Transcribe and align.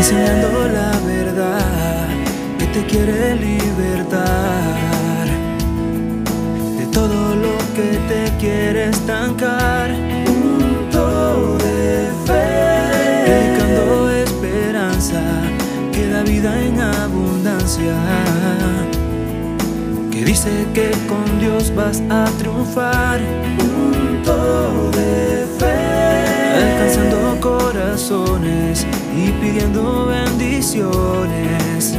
enseñando 0.00 0.66
la 0.72 0.92
verdad 1.06 2.08
que 2.58 2.66
te 2.74 2.86
quiere 2.86 3.36
libertar 3.36 5.26
de 6.78 6.86
todo 6.86 7.34
lo 7.34 7.54
que 7.76 7.88
te 8.08 8.22
quiere 8.38 8.88
estancar. 8.88 9.90
Punto 10.24 11.58
de 11.58 12.08
fe, 12.26 12.46
predicando 13.26 14.10
esperanza 14.10 15.22
que 15.92 16.08
da 16.08 16.22
vida 16.22 16.50
en 16.62 16.80
abundancia. 16.80 17.94
Que 20.10 20.24
dice 20.24 20.50
que 20.72 20.92
con 21.10 21.26
Dios 21.40 21.74
vas 21.74 22.02
a 22.08 22.24
triunfar. 22.38 23.20
Punto 23.58 24.90
de 24.92 25.29
y 29.16 29.30
pidiendo 29.40 30.06
bendiciones. 30.06 31.98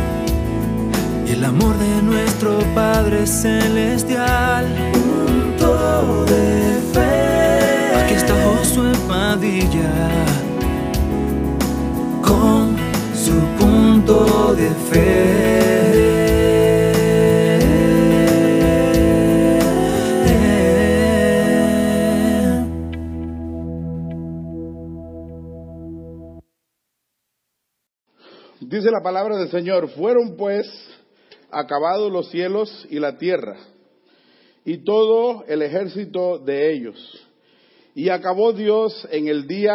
Y 1.27 1.31
el 1.31 1.43
amor 1.43 1.77
de 1.77 2.01
nuestro 2.01 2.59
Padre 2.73 3.25
Celestial. 3.27 4.65
Punto 4.93 6.25
de 6.25 6.79
fe. 6.93 7.95
Aquí 8.03 8.13
está 8.13 8.33
Josué 8.43 8.91
Padilla 9.07 10.09
con 12.21 12.75
su 13.13 13.33
punto 13.59 14.55
de 14.55 14.69
fe. 14.89 15.70
La 28.91 29.01
palabra 29.01 29.37
del 29.37 29.49
Señor, 29.49 29.87
fueron 29.91 30.35
pues 30.35 30.67
acabados 31.49 32.11
los 32.11 32.29
cielos 32.29 32.85
y 32.89 32.99
la 32.99 33.17
tierra, 33.17 33.55
y 34.65 34.83
todo 34.83 35.45
el 35.47 35.61
ejército 35.61 36.39
de 36.39 36.73
ellos. 36.73 37.27
Y 37.95 38.09
acabó 38.09 38.51
Dios 38.51 39.07
en 39.09 39.29
el 39.29 39.47
día 39.47 39.71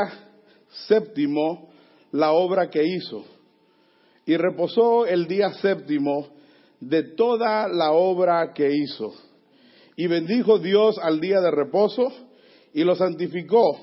séptimo 0.86 1.70
la 2.12 2.32
obra 2.32 2.68
que 2.68 2.84
hizo, 2.84 3.24
y 4.26 4.36
reposó 4.36 5.06
el 5.06 5.26
día 5.26 5.50
séptimo 5.62 6.28
de 6.78 7.14
toda 7.14 7.68
la 7.68 7.92
obra 7.92 8.52
que 8.52 8.68
hizo. 8.70 9.14
Y 9.96 10.08
bendijo 10.08 10.58
Dios 10.58 10.98
al 10.98 11.20
día 11.20 11.40
de 11.40 11.50
reposo 11.52 12.12
y 12.74 12.84
lo 12.84 12.94
santificó, 12.94 13.78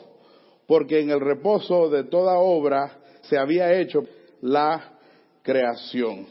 porque 0.68 1.00
en 1.00 1.10
el 1.10 1.20
reposo 1.20 1.90
de 1.90 2.04
toda 2.04 2.38
obra 2.38 3.00
se 3.24 3.40
había 3.40 3.74
hecho 3.74 4.04
la 4.40 4.93
creación. 5.44 6.26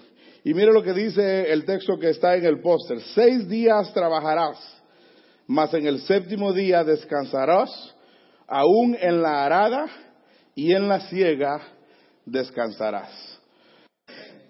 Y 0.45 0.55
mire 0.55 0.73
lo 0.73 0.83
que 0.83 0.93
dice 0.93 1.53
el 1.53 1.65
texto 1.65 1.99
que 2.01 2.11
está 2.11 2.35
en 2.35 2.45
el 2.45 2.61
póster. 2.61 3.01
Seis 3.15 3.49
días 3.49 3.93
trabajarás, 3.95 4.59
mas 5.47 5.73
en 5.75 5.87
el 5.87 6.01
séptimo 6.01 6.53
día 6.53 6.83
descansarás, 6.83 7.95
aún 8.49 8.97
en 9.01 9.23
la 9.23 9.45
arada 9.45 9.87
y 10.55 10.73
en 10.73 10.89
la 10.89 11.01
siega 11.09 11.61
descansarás. 12.27 13.41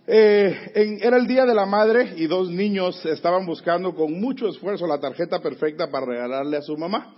Eh, 0.06 0.72
en- 0.74 0.98
era 1.02 1.16
el 1.16 1.26
día 1.26 1.44
de 1.44 1.54
la 1.54 1.64
madre 1.66 2.14
y 2.16 2.26
dos 2.26 2.50
niños 2.50 3.04
estaban 3.06 3.46
buscando 3.46 3.94
con 3.94 4.20
mucho 4.20 4.48
esfuerzo 4.48 4.86
la 4.86 4.98
tarjeta 4.98 5.40
perfecta 5.40 5.88
para 5.90 6.06
regalarle 6.06 6.56
a 6.56 6.62
su 6.62 6.76
mamá. 6.76 7.14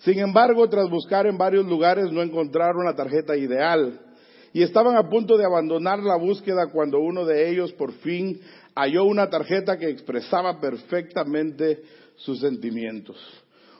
Sin 0.00 0.18
embargo, 0.18 0.68
tras 0.68 0.90
buscar 0.90 1.26
en 1.26 1.38
varios 1.38 1.64
lugares 1.66 2.10
no 2.10 2.22
encontraron 2.22 2.84
la 2.84 2.94
tarjeta 2.96 3.36
ideal 3.36 4.00
y 4.54 4.62
estaban 4.62 4.96
a 4.96 5.10
punto 5.10 5.36
de 5.36 5.44
abandonar 5.44 5.98
la 5.98 6.14
búsqueda 6.16 6.68
cuando 6.68 7.00
uno 7.00 7.26
de 7.26 7.50
ellos 7.50 7.72
por 7.72 7.92
fin 7.92 8.40
halló 8.76 9.04
una 9.04 9.28
tarjeta 9.28 9.76
que 9.76 9.90
expresaba 9.90 10.60
perfectamente 10.60 11.82
sus 12.14 12.38
sentimientos. 12.38 13.16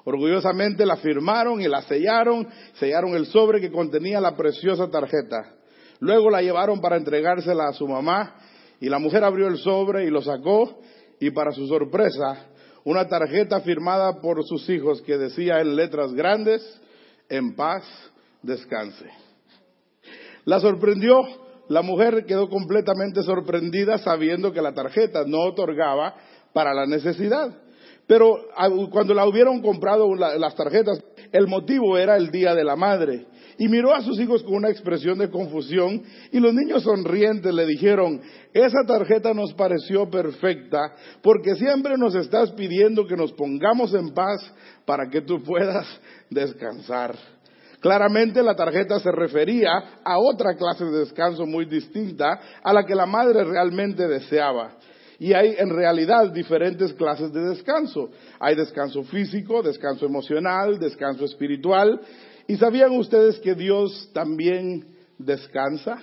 Orgullosamente 0.02 0.84
la 0.84 0.96
firmaron 0.96 1.60
y 1.60 1.68
la 1.68 1.82
sellaron, 1.82 2.48
sellaron 2.74 3.14
el 3.14 3.26
sobre 3.26 3.60
que 3.60 3.70
contenía 3.70 4.20
la 4.20 4.36
preciosa 4.36 4.90
tarjeta. 4.90 5.54
Luego 6.00 6.28
la 6.28 6.42
llevaron 6.42 6.80
para 6.80 6.96
entregársela 6.96 7.68
a 7.68 7.72
su 7.72 7.86
mamá 7.86 8.34
y 8.80 8.88
la 8.88 8.98
mujer 8.98 9.22
abrió 9.22 9.46
el 9.46 9.58
sobre 9.58 10.04
y 10.04 10.10
lo 10.10 10.22
sacó 10.22 10.80
y 11.20 11.30
para 11.30 11.52
su 11.52 11.68
sorpresa 11.68 12.48
una 12.82 13.06
tarjeta 13.06 13.60
firmada 13.60 14.20
por 14.20 14.44
sus 14.44 14.68
hijos 14.68 15.00
que 15.02 15.16
decía 15.18 15.60
en 15.60 15.76
letras 15.76 16.12
grandes, 16.12 16.62
en 17.28 17.54
paz, 17.54 17.84
descanse. 18.42 19.23
La 20.44 20.60
sorprendió, 20.60 21.22
la 21.68 21.82
mujer 21.82 22.24
quedó 22.26 22.48
completamente 22.48 23.22
sorprendida 23.22 23.98
sabiendo 23.98 24.52
que 24.52 24.62
la 24.62 24.74
tarjeta 24.74 25.24
no 25.26 25.40
otorgaba 25.40 26.14
para 26.52 26.74
la 26.74 26.86
necesidad. 26.86 27.58
Pero 28.06 28.36
ah, 28.56 28.68
cuando 28.90 29.14
la 29.14 29.26
hubieron 29.26 29.62
comprado 29.62 30.14
la- 30.14 30.36
las 30.36 30.54
tarjetas, 30.54 31.02
el 31.32 31.46
motivo 31.46 31.96
era 31.96 32.16
el 32.16 32.30
Día 32.30 32.54
de 32.54 32.64
la 32.64 32.76
Madre. 32.76 33.26
Y 33.56 33.68
miró 33.68 33.94
a 33.94 34.02
sus 34.02 34.18
hijos 34.20 34.42
con 34.42 34.54
una 34.56 34.68
expresión 34.68 35.16
de 35.16 35.30
confusión 35.30 36.02
y 36.32 36.40
los 36.40 36.52
niños 36.52 36.82
sonrientes 36.82 37.54
le 37.54 37.64
dijeron, 37.64 38.20
esa 38.52 38.84
tarjeta 38.86 39.32
nos 39.32 39.54
pareció 39.54 40.10
perfecta 40.10 40.92
porque 41.22 41.54
siempre 41.54 41.94
nos 41.96 42.14
estás 42.16 42.50
pidiendo 42.50 43.06
que 43.06 43.16
nos 43.16 43.32
pongamos 43.32 43.94
en 43.94 44.12
paz 44.12 44.40
para 44.84 45.08
que 45.08 45.20
tú 45.22 45.40
puedas 45.44 45.86
descansar. 46.30 47.14
Claramente 47.84 48.42
la 48.42 48.56
tarjeta 48.56 48.98
se 48.98 49.12
refería 49.12 50.00
a 50.02 50.18
otra 50.18 50.56
clase 50.56 50.86
de 50.86 51.00
descanso 51.00 51.44
muy 51.44 51.66
distinta 51.66 52.40
a 52.62 52.72
la 52.72 52.86
que 52.86 52.94
la 52.94 53.04
madre 53.04 53.44
realmente 53.44 54.08
deseaba. 54.08 54.78
Y 55.18 55.34
hay 55.34 55.56
en 55.58 55.68
realidad 55.68 56.32
diferentes 56.32 56.94
clases 56.94 57.30
de 57.30 57.42
descanso. 57.42 58.08
Hay 58.40 58.54
descanso 58.56 59.02
físico, 59.02 59.62
descanso 59.62 60.06
emocional, 60.06 60.78
descanso 60.78 61.26
espiritual. 61.26 62.00
¿Y 62.48 62.56
sabían 62.56 62.92
ustedes 62.92 63.38
que 63.40 63.54
Dios 63.54 64.10
también 64.14 64.86
descansa? 65.18 65.98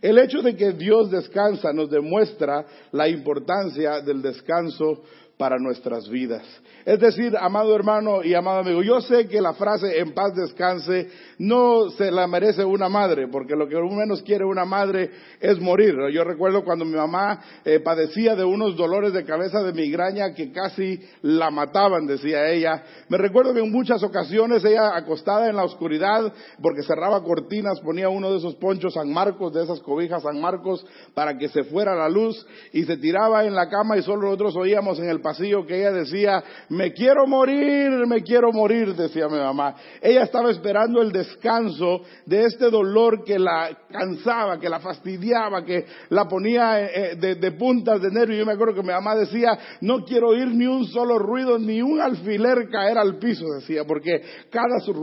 El 0.00 0.18
hecho 0.18 0.40
de 0.40 0.54
que 0.54 0.70
Dios 0.70 1.10
descansa 1.10 1.72
nos 1.72 1.90
demuestra 1.90 2.64
la 2.92 3.08
importancia 3.08 4.02
del 4.02 4.22
descanso 4.22 5.02
para 5.38 5.58
nuestras 5.58 6.08
vidas. 6.08 6.42
Es 6.84 6.98
decir, 6.98 7.34
amado 7.38 7.74
hermano 7.74 8.24
y 8.24 8.34
amado 8.34 8.58
amigo, 8.58 8.82
yo 8.82 9.00
sé 9.00 9.28
que 9.28 9.40
la 9.40 9.54
frase 9.54 9.98
en 9.98 10.12
paz 10.12 10.34
descanse 10.34 11.08
no 11.38 11.90
se 11.90 12.10
la 12.10 12.26
merece 12.26 12.64
una 12.64 12.88
madre, 12.88 13.28
porque 13.28 13.54
lo 13.54 13.68
que 13.68 13.76
menos 13.76 14.22
quiere 14.22 14.44
una 14.44 14.64
madre 14.64 15.10
es 15.40 15.60
morir. 15.60 15.94
Yo 16.12 16.24
recuerdo 16.24 16.64
cuando 16.64 16.84
mi 16.84 16.96
mamá 16.96 17.40
eh, 17.64 17.80
padecía 17.80 18.34
de 18.34 18.44
unos 18.44 18.76
dolores 18.76 19.12
de 19.12 19.24
cabeza 19.24 19.62
de 19.62 19.72
migraña 19.72 20.34
que 20.34 20.50
casi 20.52 21.00
la 21.22 21.50
mataban, 21.50 22.06
decía 22.06 22.48
ella. 22.48 22.82
Me 23.08 23.18
recuerdo 23.18 23.54
que 23.54 23.60
en 23.60 23.70
muchas 23.70 24.02
ocasiones 24.02 24.64
ella 24.64 24.96
acostada 24.96 25.48
en 25.48 25.56
la 25.56 25.64
oscuridad, 25.64 26.32
porque 26.60 26.82
cerraba 26.82 27.22
cortinas, 27.22 27.80
ponía 27.80 28.08
uno 28.08 28.32
de 28.32 28.38
esos 28.38 28.56
ponchos 28.56 28.94
San 28.94 29.12
Marcos, 29.12 29.52
de 29.52 29.62
esas 29.62 29.80
cobijas 29.80 30.22
San 30.22 30.40
Marcos, 30.40 30.84
para 31.14 31.38
que 31.38 31.48
se 31.48 31.62
fuera 31.64 31.94
la 31.94 32.08
luz, 32.08 32.44
y 32.72 32.84
se 32.84 32.96
tiraba 32.96 33.44
en 33.44 33.54
la 33.54 33.68
cama 33.68 33.96
y 33.96 34.02
solo 34.02 34.22
nosotros 34.22 34.56
oíamos 34.56 34.98
en 34.98 35.08
el 35.08 35.20
pasillo 35.28 35.66
que 35.66 35.78
ella 35.78 35.92
decía, 35.92 36.42
me 36.70 36.92
quiero 36.92 37.26
morir, 37.26 37.90
me 38.06 38.22
quiero 38.22 38.50
morir, 38.50 38.94
decía 38.94 39.28
mi 39.28 39.36
mamá. 39.36 39.74
Ella 40.00 40.22
estaba 40.22 40.50
esperando 40.50 41.02
el 41.02 41.12
descanso 41.12 42.00
de 42.24 42.44
este 42.44 42.70
dolor 42.70 43.24
que 43.24 43.38
la 43.38 43.76
cansaba, 43.90 44.58
que 44.58 44.70
la 44.70 44.80
fastidiaba, 44.80 45.64
que 45.66 45.84
la 46.08 46.26
ponía 46.26 46.80
eh, 46.80 47.18
eh, 47.20 47.34
de, 47.34 47.52
puntas 47.52 48.00
de 48.00 48.10
nervio. 48.10 48.38
Yo 48.38 48.46
me 48.46 48.52
acuerdo 48.52 48.76
que 48.76 48.82
mi 48.82 48.92
mamá 48.92 49.14
decía, 49.16 49.58
no 49.82 50.04
quiero 50.04 50.28
oír 50.28 50.48
ni 50.48 50.66
un 50.66 50.86
solo 50.86 51.18
ruido, 51.18 51.58
ni 51.58 51.82
un 51.82 52.00
alfiler 52.00 52.70
caer 52.70 52.96
al 52.96 53.18
piso, 53.18 53.44
decía, 53.54 53.84
porque 53.84 54.22
cada 54.50 54.80
su, 54.80 54.94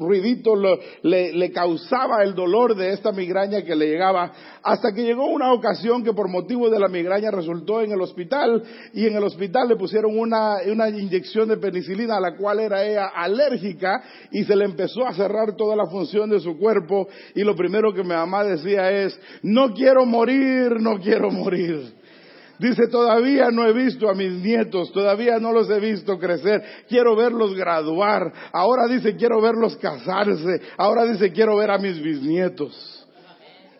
ruidito 0.00 0.54
le, 1.02 1.32
le 1.32 1.50
causaba 1.50 2.22
el 2.22 2.36
dolor 2.36 2.76
de 2.76 2.92
esta 2.92 3.10
migraña 3.10 3.62
que 3.62 3.74
le 3.74 3.88
llegaba, 3.88 4.32
hasta 4.62 4.92
que 4.92 5.02
llegó 5.02 5.26
una 5.26 5.52
ocasión 5.52 6.04
que 6.04 6.12
por 6.12 6.28
motivo 6.28 6.70
de 6.70 6.78
la 6.78 6.88
migraña 6.88 7.32
resultó 7.32 7.80
en 7.80 7.90
el 7.90 8.00
hospital, 8.00 8.62
y 8.92 9.06
en 9.06 9.16
el 9.16 9.24
hospital 9.24 9.55
le 9.64 9.76
pusieron 9.76 10.18
una, 10.18 10.56
una 10.66 10.88
inyección 10.88 11.48
de 11.48 11.56
penicilina 11.56 12.16
a 12.16 12.20
la 12.20 12.36
cual 12.36 12.60
era 12.60 12.84
ella 12.84 13.06
alérgica, 13.14 14.02
y 14.30 14.44
se 14.44 14.56
le 14.56 14.64
empezó 14.64 15.06
a 15.06 15.14
cerrar 15.14 15.56
toda 15.56 15.76
la 15.76 15.86
función 15.86 16.30
de 16.30 16.40
su 16.40 16.58
cuerpo, 16.58 17.08
y 17.34 17.42
lo 17.42 17.54
primero 17.54 17.92
que 17.92 18.02
mi 18.02 18.10
mamá 18.10 18.44
decía 18.44 18.90
es, 18.90 19.18
no 19.42 19.72
quiero 19.72 20.04
morir, 20.04 20.80
no 20.80 20.98
quiero 20.98 21.30
morir. 21.30 21.94
Dice, 22.58 22.88
todavía 22.88 23.50
no 23.50 23.66
he 23.66 23.72
visto 23.72 24.08
a 24.08 24.14
mis 24.14 24.32
nietos, 24.32 24.90
todavía 24.92 25.38
no 25.38 25.52
los 25.52 25.68
he 25.68 25.78
visto 25.78 26.18
crecer, 26.18 26.62
quiero 26.88 27.14
verlos 27.14 27.54
graduar, 27.54 28.32
ahora 28.52 28.86
dice, 28.88 29.14
quiero 29.16 29.42
verlos 29.42 29.76
casarse, 29.76 30.62
ahora 30.78 31.04
dice, 31.04 31.32
quiero 31.32 31.56
ver 31.56 31.70
a 31.70 31.78
mis 31.78 32.00
bisnietos. 32.02 33.05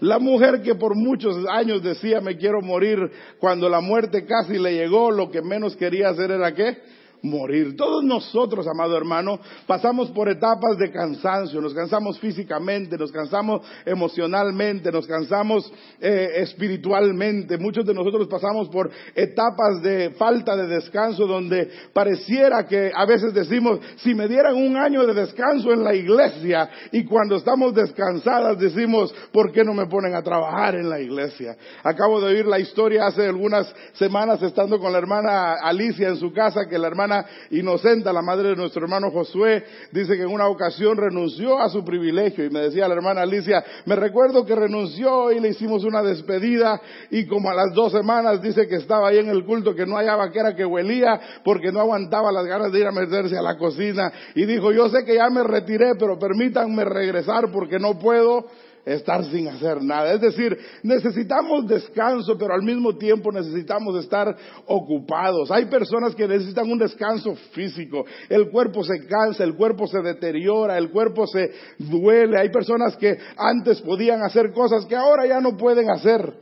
La 0.00 0.18
mujer 0.18 0.62
que 0.62 0.74
por 0.74 0.94
muchos 0.94 1.46
años 1.48 1.82
decía, 1.82 2.20
me 2.20 2.36
quiero 2.36 2.60
morir, 2.60 2.98
cuando 3.38 3.68
la 3.68 3.80
muerte 3.80 4.26
casi 4.26 4.58
le 4.58 4.74
llegó, 4.74 5.10
lo 5.10 5.30
que 5.30 5.40
menos 5.42 5.76
quería 5.76 6.10
hacer 6.10 6.30
era 6.30 6.54
qué? 6.54 6.76
Morir. 7.26 7.76
Todos 7.76 8.02
nosotros, 8.04 8.66
amado 8.66 8.96
hermano, 8.96 9.38
pasamos 9.66 10.10
por 10.10 10.28
etapas 10.28 10.78
de 10.78 10.90
cansancio. 10.90 11.60
Nos 11.60 11.74
cansamos 11.74 12.18
físicamente, 12.18 12.96
nos 12.96 13.12
cansamos 13.12 13.62
emocionalmente, 13.84 14.90
nos 14.90 15.06
cansamos 15.06 15.70
eh, 16.00 16.30
espiritualmente. 16.36 17.58
Muchos 17.58 17.84
de 17.84 17.94
nosotros 17.94 18.26
pasamos 18.28 18.68
por 18.68 18.90
etapas 19.14 19.82
de 19.82 20.10
falta 20.10 20.56
de 20.56 20.66
descanso 20.66 21.26
donde 21.26 21.70
pareciera 21.92 22.66
que 22.66 22.92
a 22.94 23.04
veces 23.04 23.34
decimos, 23.34 23.80
si 23.96 24.14
me 24.14 24.28
dieran 24.28 24.54
un 24.54 24.76
año 24.76 25.06
de 25.06 25.14
descanso 25.14 25.72
en 25.72 25.82
la 25.82 25.94
iglesia 25.94 26.68
y 26.92 27.04
cuando 27.04 27.36
estamos 27.36 27.74
descansadas 27.74 28.58
decimos, 28.58 29.14
¿por 29.32 29.52
qué 29.52 29.64
no 29.64 29.74
me 29.74 29.86
ponen 29.86 30.14
a 30.14 30.22
trabajar 30.22 30.74
en 30.74 30.88
la 30.88 31.00
iglesia? 31.00 31.56
Acabo 31.82 32.20
de 32.20 32.26
oír 32.26 32.46
la 32.46 32.58
historia 32.58 33.06
hace 33.06 33.26
algunas 33.26 33.72
semanas 33.94 34.42
estando 34.42 34.78
con 34.78 34.92
la 34.92 34.98
hermana 34.98 35.54
Alicia 35.62 36.08
en 36.08 36.16
su 36.16 36.32
casa, 36.32 36.66
que 36.68 36.78
la 36.78 36.88
hermana 36.88 37.15
Inocenta, 37.50 38.12
la 38.12 38.22
madre 38.22 38.50
de 38.50 38.56
nuestro 38.56 38.82
hermano 38.82 39.10
Josué, 39.10 39.64
dice 39.92 40.16
que 40.16 40.22
en 40.22 40.32
una 40.32 40.48
ocasión 40.48 40.96
renunció 40.96 41.58
a 41.58 41.68
su 41.68 41.84
privilegio. 41.84 42.44
Y 42.44 42.50
me 42.50 42.60
decía 42.60 42.88
la 42.88 42.94
hermana 42.94 43.22
Alicia, 43.22 43.64
me 43.84 43.96
recuerdo 43.96 44.44
que 44.44 44.54
renunció 44.54 45.32
y 45.32 45.40
le 45.40 45.50
hicimos 45.50 45.84
una 45.84 46.02
despedida 46.02 46.80
y 47.10 47.26
como 47.26 47.50
a 47.50 47.54
las 47.54 47.72
dos 47.74 47.92
semanas 47.92 48.42
dice 48.42 48.66
que 48.66 48.76
estaba 48.76 49.08
ahí 49.08 49.18
en 49.18 49.28
el 49.28 49.44
culto 49.44 49.74
que 49.74 49.86
no 49.86 49.96
hallaba 49.96 50.30
que 50.30 50.38
era 50.38 50.54
que 50.54 50.64
huelía 50.64 51.20
porque 51.44 51.72
no 51.72 51.80
aguantaba 51.80 52.32
las 52.32 52.46
ganas 52.46 52.72
de 52.72 52.80
ir 52.80 52.86
a 52.86 52.92
meterse 52.92 53.36
a 53.36 53.42
la 53.42 53.56
cocina. 53.56 54.12
Y 54.34 54.44
dijo, 54.44 54.72
yo 54.72 54.88
sé 54.88 55.04
que 55.04 55.14
ya 55.14 55.30
me 55.30 55.42
retiré, 55.42 55.94
pero 55.98 56.18
permítanme 56.18 56.84
regresar 56.84 57.50
porque 57.52 57.78
no 57.78 57.98
puedo 57.98 58.46
estar 58.86 59.24
sin 59.24 59.48
hacer 59.48 59.82
nada. 59.82 60.12
Es 60.12 60.20
decir, 60.20 60.56
necesitamos 60.84 61.66
descanso, 61.66 62.38
pero 62.38 62.54
al 62.54 62.62
mismo 62.62 62.96
tiempo 62.96 63.32
necesitamos 63.32 63.96
estar 63.96 64.34
ocupados. 64.66 65.50
Hay 65.50 65.66
personas 65.66 66.14
que 66.14 66.28
necesitan 66.28 66.70
un 66.70 66.78
descanso 66.78 67.34
físico. 67.52 68.04
El 68.28 68.48
cuerpo 68.48 68.84
se 68.84 69.04
cansa, 69.06 69.42
el 69.42 69.56
cuerpo 69.56 69.88
se 69.88 70.00
deteriora, 70.00 70.78
el 70.78 70.90
cuerpo 70.90 71.26
se 71.26 71.50
duele. 71.78 72.38
Hay 72.38 72.50
personas 72.50 72.96
que 72.96 73.18
antes 73.36 73.82
podían 73.82 74.22
hacer 74.22 74.52
cosas 74.52 74.86
que 74.86 74.94
ahora 74.94 75.26
ya 75.26 75.40
no 75.40 75.56
pueden 75.56 75.90
hacer. 75.90 76.32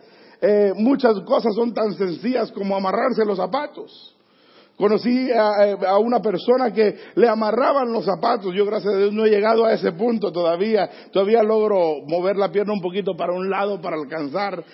Eh, 0.43 0.73
muchas 0.77 1.19
cosas 1.21 1.55
son 1.55 1.73
tan 1.73 1.95
sencillas 1.95 2.53
como 2.53 2.77
amarrarse 2.77 3.25
los 3.25 3.39
zapatos. 3.39 4.14
Conocí 4.77 5.31
a, 5.31 5.99
una 5.99 6.21
persona 6.21 6.73
que 6.73 6.97
le 7.15 7.29
amarraban 7.29 7.93
los 7.93 8.05
zapatos. 8.05 8.53
Yo, 8.53 8.67
gracias 8.67 8.93
a 8.93 8.97
Dios, 8.97 9.13
no 9.13 9.25
he 9.25 9.31
llegado 9.31 9.65
a 9.65 9.73
ese 9.73 9.93
punto 9.93 10.33
todavía. 10.33 10.91
Todavía 11.13 11.45
logro 11.45 12.01
mover 12.09 12.37
la 12.37 12.51
pierna 12.51 12.73
un 12.73 12.81
poquito 12.81 13.17
para 13.17 13.33
un 13.33 13.49
lado 13.49 13.81
para 13.81 13.97
alcanzar. 13.97 14.65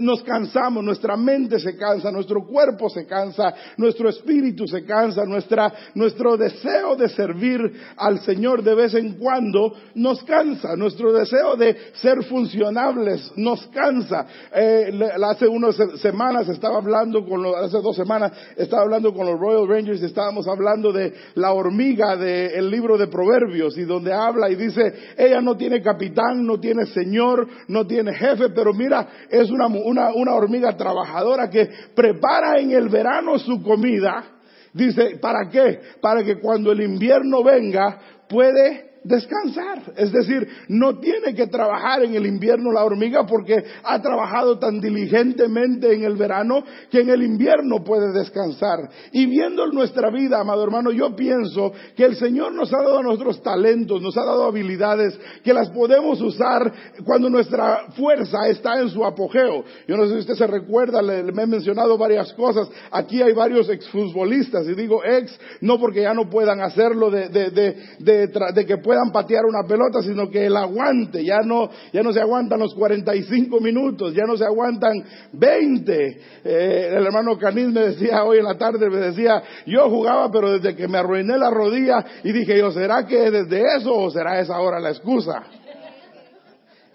nos 0.00 0.24
cansamos, 0.24 0.82
nuestra 0.82 1.16
mente 1.16 1.60
se 1.60 1.76
cansa, 1.76 2.10
nuestro 2.10 2.44
cuerpo 2.44 2.90
se 2.90 3.06
cansa, 3.06 3.54
nuestro 3.76 4.08
espíritu 4.08 4.66
se 4.66 4.84
cansa, 4.84 5.24
nuestra, 5.24 5.72
nuestro 5.94 6.36
deseo 6.36 6.96
de 6.96 7.08
servir 7.08 7.60
al 7.96 8.18
Señor 8.22 8.64
de 8.64 8.74
vez 8.74 8.94
en 8.94 9.18
cuando 9.18 9.72
nos 9.94 10.20
cansa. 10.24 10.74
Nuestro 10.74 11.12
deseo 11.12 11.54
de 11.54 11.76
ser 11.94 12.24
funcionables 12.24 13.30
nos 13.36 13.68
cansa. 13.68 14.26
Eh, 14.52 14.90
hace 15.24 15.46
unas 15.46 15.76
semanas 16.00 16.48
estaba 16.48 16.78
hablando 16.78 17.24
con, 17.24 17.46
hace 17.54 17.80
dos 17.80 17.94
semanas 17.94 18.32
estaba 18.56 18.82
hablando 18.82 19.14
con 19.14 19.27
los 19.30 19.40
Royal 19.40 19.68
Rangers 19.68 20.02
estábamos 20.02 20.46
hablando 20.48 20.92
de 20.92 21.12
la 21.34 21.52
hormiga 21.52 22.16
del 22.16 22.70
libro 22.70 22.96
de 22.96 23.08
Proverbios 23.08 23.76
y 23.78 23.84
donde 23.84 24.12
habla 24.12 24.50
y 24.50 24.56
dice, 24.56 24.92
ella 25.16 25.40
no 25.40 25.56
tiene 25.56 25.82
capitán, 25.82 26.44
no 26.44 26.58
tiene 26.58 26.86
señor, 26.86 27.46
no 27.68 27.86
tiene 27.86 28.14
jefe, 28.14 28.50
pero 28.50 28.72
mira, 28.72 29.08
es 29.30 29.50
una, 29.50 29.66
una, 29.66 30.12
una 30.14 30.34
hormiga 30.34 30.76
trabajadora 30.76 31.48
que 31.48 31.68
prepara 31.94 32.58
en 32.58 32.72
el 32.72 32.88
verano 32.88 33.38
su 33.38 33.62
comida. 33.62 34.24
Dice, 34.72 35.18
¿para 35.20 35.48
qué? 35.50 35.80
Para 36.00 36.22
que 36.22 36.38
cuando 36.38 36.72
el 36.72 36.80
invierno 36.80 37.42
venga 37.42 37.98
puede 38.28 38.87
descansar. 39.04 39.82
Es 39.96 40.12
decir, 40.12 40.46
no 40.68 40.98
tiene 40.98 41.34
que 41.34 41.46
trabajar 41.46 42.04
en 42.04 42.14
el 42.14 42.26
invierno 42.26 42.72
la 42.72 42.84
hormiga 42.84 43.26
porque 43.26 43.64
ha 43.82 44.00
trabajado 44.00 44.58
tan 44.58 44.80
diligentemente 44.80 45.94
en 45.94 46.04
el 46.04 46.16
verano 46.16 46.64
que 46.90 47.00
en 47.00 47.10
el 47.10 47.22
invierno 47.22 47.82
puede 47.84 48.12
descansar. 48.12 48.88
Y 49.12 49.26
viendo 49.26 49.66
nuestra 49.68 50.10
vida, 50.10 50.40
amado 50.40 50.64
hermano, 50.64 50.90
yo 50.90 51.14
pienso 51.14 51.72
que 51.96 52.04
el 52.04 52.16
Señor 52.16 52.52
nos 52.52 52.72
ha 52.72 52.78
dado 52.78 53.02
nuestros 53.02 53.42
talentos, 53.42 54.02
nos 54.02 54.16
ha 54.16 54.24
dado 54.24 54.44
habilidades 54.44 55.18
que 55.42 55.52
las 55.52 55.70
podemos 55.70 56.20
usar 56.20 56.72
cuando 57.04 57.30
nuestra 57.30 57.86
fuerza 57.96 58.48
está 58.48 58.80
en 58.80 58.90
su 58.90 59.04
apogeo. 59.04 59.64
Yo 59.86 59.96
no 59.96 60.06
sé 60.06 60.14
si 60.14 60.18
usted 60.20 60.34
se 60.34 60.46
recuerda, 60.46 61.02
le, 61.02 61.22
me 61.32 61.42
he 61.42 61.46
mencionado 61.46 61.96
varias 61.96 62.32
cosas. 62.34 62.68
Aquí 62.90 63.22
hay 63.22 63.32
varios 63.32 63.68
exfutbolistas 63.68 64.66
y 64.66 64.74
digo 64.74 65.04
ex 65.04 65.38
no 65.60 65.78
porque 65.78 66.02
ya 66.02 66.14
no 66.14 66.28
puedan 66.28 66.60
hacerlo 66.60 67.10
de, 67.10 67.28
de, 67.28 67.50
de, 67.50 68.26
de 68.54 68.66
que 68.66 68.78
puedan 68.88 69.12
patear 69.12 69.44
una 69.44 69.68
pelota, 69.68 70.00
sino 70.00 70.30
que 70.30 70.46
el 70.46 70.56
aguante, 70.56 71.22
ya 71.22 71.40
no, 71.44 71.68
ya 71.92 72.02
no 72.02 72.10
se 72.10 72.22
aguantan 72.22 72.58
los 72.58 72.74
45 72.74 73.60
minutos, 73.60 74.14
ya 74.14 74.24
no 74.26 74.34
se 74.34 74.46
aguantan 74.46 75.04
20. 75.30 76.20
Eh, 76.42 76.94
el 76.96 77.04
hermano 77.04 77.36
Canis 77.36 77.66
me 77.66 77.82
decía 77.82 78.24
hoy 78.24 78.38
en 78.38 78.44
la 78.44 78.56
tarde, 78.56 78.88
me 78.88 78.96
decía, 78.96 79.42
yo 79.66 79.90
jugaba, 79.90 80.30
pero 80.30 80.52
desde 80.52 80.74
que 80.74 80.88
me 80.88 80.96
arruiné 80.96 81.36
la 81.36 81.50
rodilla 81.50 82.02
y 82.24 82.32
dije 82.32 82.58
yo, 82.58 82.70
¿será 82.70 83.04
que 83.06 83.30
desde 83.30 83.76
eso 83.76 83.92
o 83.92 84.10
será 84.10 84.40
esa 84.40 84.54
ahora 84.54 84.80
la 84.80 84.88
excusa? 84.88 85.42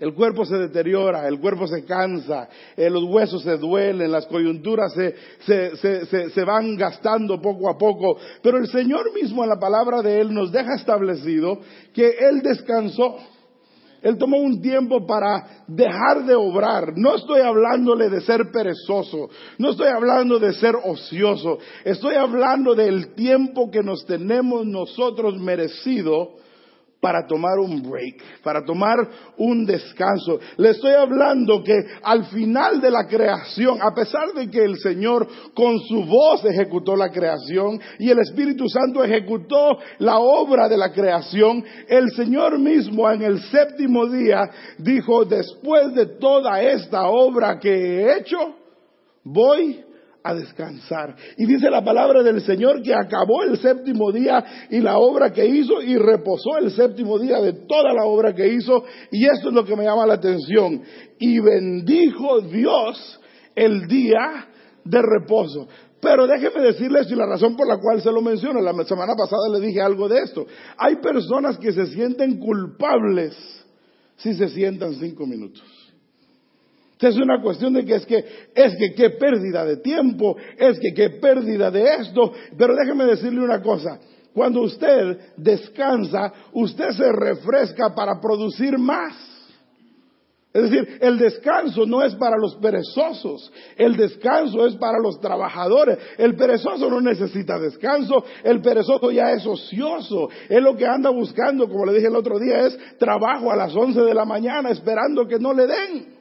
El 0.03 0.13
cuerpo 0.13 0.43
se 0.43 0.57
deteriora, 0.57 1.29
el 1.29 1.39
cuerpo 1.39 1.65
se 1.65 1.85
cansa, 1.85 2.49
eh, 2.75 2.89
los 2.89 3.05
huesos 3.05 3.41
se 3.41 3.55
duelen, 3.55 4.11
las 4.11 4.25
coyunturas 4.25 4.91
se, 4.91 5.15
se, 5.45 5.77
se, 5.77 6.29
se, 6.29 6.43
van 6.43 6.75
gastando 6.75 7.39
poco 7.41 7.69
a 7.69 7.77
poco. 7.77 8.17
Pero 8.41 8.57
el 8.57 8.67
Señor 8.67 9.13
mismo 9.13 9.43
en 9.43 9.49
la 9.49 9.57
palabra 9.57 10.01
de 10.01 10.19
Él 10.19 10.33
nos 10.33 10.51
deja 10.51 10.75
establecido 10.75 11.57
que 11.93 12.15
Él 12.19 12.41
descansó. 12.41 13.15
Él 14.01 14.17
tomó 14.17 14.39
un 14.39 14.61
tiempo 14.61 15.07
para 15.07 15.63
dejar 15.69 16.25
de 16.25 16.35
obrar. 16.35 16.97
No 16.97 17.15
estoy 17.15 17.39
hablándole 17.39 18.09
de 18.09 18.19
ser 18.19 18.51
perezoso, 18.51 19.29
no 19.57 19.69
estoy 19.69 19.87
hablando 19.87 20.37
de 20.37 20.51
ser 20.51 20.75
ocioso, 20.83 21.59
estoy 21.85 22.15
hablando 22.15 22.75
del 22.75 23.15
tiempo 23.15 23.71
que 23.71 23.81
nos 23.81 24.05
tenemos 24.05 24.65
nosotros 24.65 25.39
merecido 25.39 26.43
para 27.03 27.27
tomar 27.27 27.59
un 27.59 27.81
break, 27.81 28.41
para 28.41 28.63
tomar 28.63 28.95
un 29.37 29.65
descanso. 29.65 30.39
Le 30.55 30.69
estoy 30.69 30.93
hablando 30.93 31.61
que 31.61 31.77
al 32.01 32.23
final 32.27 32.79
de 32.79 32.89
la 32.89 33.05
creación, 33.05 33.77
a 33.81 33.93
pesar 33.93 34.31
de 34.33 34.49
que 34.49 34.63
el 34.63 34.77
Señor 34.77 35.27
con 35.53 35.77
su 35.81 36.05
voz 36.05 36.45
ejecutó 36.45 36.95
la 36.95 37.09
creación 37.09 37.77
y 37.99 38.09
el 38.09 38.19
Espíritu 38.19 38.69
Santo 38.69 39.03
ejecutó 39.03 39.79
la 39.99 40.17
obra 40.17 40.69
de 40.69 40.77
la 40.77 40.93
creación, 40.93 41.65
el 41.89 42.09
Señor 42.11 42.57
mismo 42.57 43.11
en 43.11 43.21
el 43.21 43.41
séptimo 43.51 44.07
día 44.07 44.49
dijo, 44.77 45.25
después 45.25 45.93
de 45.93 46.05
toda 46.05 46.61
esta 46.61 47.09
obra 47.09 47.59
que 47.59 47.69
he 47.69 48.17
hecho, 48.17 48.55
voy 49.25 49.83
a 50.23 50.33
descansar. 50.33 51.15
Y 51.37 51.45
dice 51.45 51.69
la 51.69 51.83
palabra 51.83 52.23
del 52.23 52.41
Señor 52.41 52.81
que 52.81 52.93
acabó 52.93 53.43
el 53.43 53.57
séptimo 53.57 54.11
día 54.11 54.67
y 54.69 54.79
la 54.79 54.97
obra 54.97 55.31
que 55.31 55.45
hizo 55.45 55.81
y 55.81 55.97
reposó 55.97 56.57
el 56.59 56.71
séptimo 56.71 57.19
día 57.19 57.41
de 57.41 57.53
toda 57.67 57.93
la 57.93 58.05
obra 58.05 58.33
que 58.33 58.47
hizo. 58.47 58.83
Y 59.11 59.25
esto 59.25 59.49
es 59.49 59.53
lo 59.53 59.65
que 59.65 59.75
me 59.75 59.83
llama 59.83 60.05
la 60.05 60.15
atención. 60.15 60.81
Y 61.19 61.39
bendijo 61.39 62.41
Dios 62.41 63.19
el 63.55 63.87
día 63.87 64.47
de 64.85 65.01
reposo. 65.01 65.67
Pero 65.99 66.27
déjeme 66.27 66.61
decirles 66.61 67.09
y 67.09 67.15
la 67.15 67.25
razón 67.25 67.55
por 67.55 67.67
la 67.67 67.77
cual 67.77 68.01
se 68.01 68.11
lo 68.11 68.21
menciono. 68.21 68.61
La 68.61 68.73
semana 68.83 69.13
pasada 69.15 69.47
le 69.51 69.65
dije 69.65 69.81
algo 69.81 70.09
de 70.09 70.19
esto. 70.19 70.45
Hay 70.77 70.97
personas 70.97 71.57
que 71.57 71.71
se 71.71 71.87
sienten 71.87 72.39
culpables 72.39 73.35
si 74.17 74.33
se 74.33 74.49
sientan 74.49 74.95
cinco 74.95 75.25
minutos. 75.25 75.63
Es 77.03 77.17
una 77.17 77.41
cuestión 77.41 77.73
de 77.73 77.85
que 77.85 77.95
es 77.95 78.05
que, 78.05 78.25
es 78.55 78.75
que 78.77 78.93
qué 78.93 79.09
pérdida 79.11 79.65
de 79.65 79.77
tiempo, 79.77 80.35
es 80.57 80.79
que 80.79 80.93
qué 80.93 81.09
pérdida 81.09 81.69
de 81.69 81.95
esto. 81.95 82.33
Pero 82.57 82.75
déjeme 82.75 83.05
decirle 83.05 83.43
una 83.43 83.61
cosa. 83.61 83.99
Cuando 84.33 84.61
usted 84.61 85.17
descansa, 85.37 86.33
usted 86.53 86.89
se 86.91 87.11
refresca 87.11 87.93
para 87.93 88.19
producir 88.19 88.77
más. 88.77 89.33
Es 90.53 90.69
decir, 90.69 90.99
el 91.01 91.17
descanso 91.17 91.85
no 91.87 92.03
es 92.03 92.13
para 92.13 92.37
los 92.37 92.55
perezosos, 92.57 93.51
el 93.75 93.97
descanso 93.97 94.67
es 94.67 94.75
para 94.75 94.99
los 94.99 95.19
trabajadores. 95.19 95.97
El 96.15 96.35
perezoso 96.35 96.91
no 96.91 97.01
necesita 97.01 97.57
descanso, 97.57 98.23
el 98.43 98.61
perezoso 98.61 99.09
ya 99.09 99.31
es 99.31 99.45
ocioso. 99.47 100.29
Es 100.47 100.61
lo 100.61 100.75
que 100.75 100.85
anda 100.85 101.09
buscando, 101.09 101.67
como 101.67 101.87
le 101.87 101.93
dije 101.93 102.07
el 102.07 102.15
otro 102.15 102.37
día, 102.37 102.67
es 102.67 102.77
trabajo 102.99 103.51
a 103.51 103.55
las 103.55 103.75
11 103.75 103.99
de 104.01 104.13
la 104.13 104.25
mañana 104.25 104.69
esperando 104.69 105.27
que 105.27 105.39
no 105.39 105.53
le 105.53 105.65
den. 105.65 106.12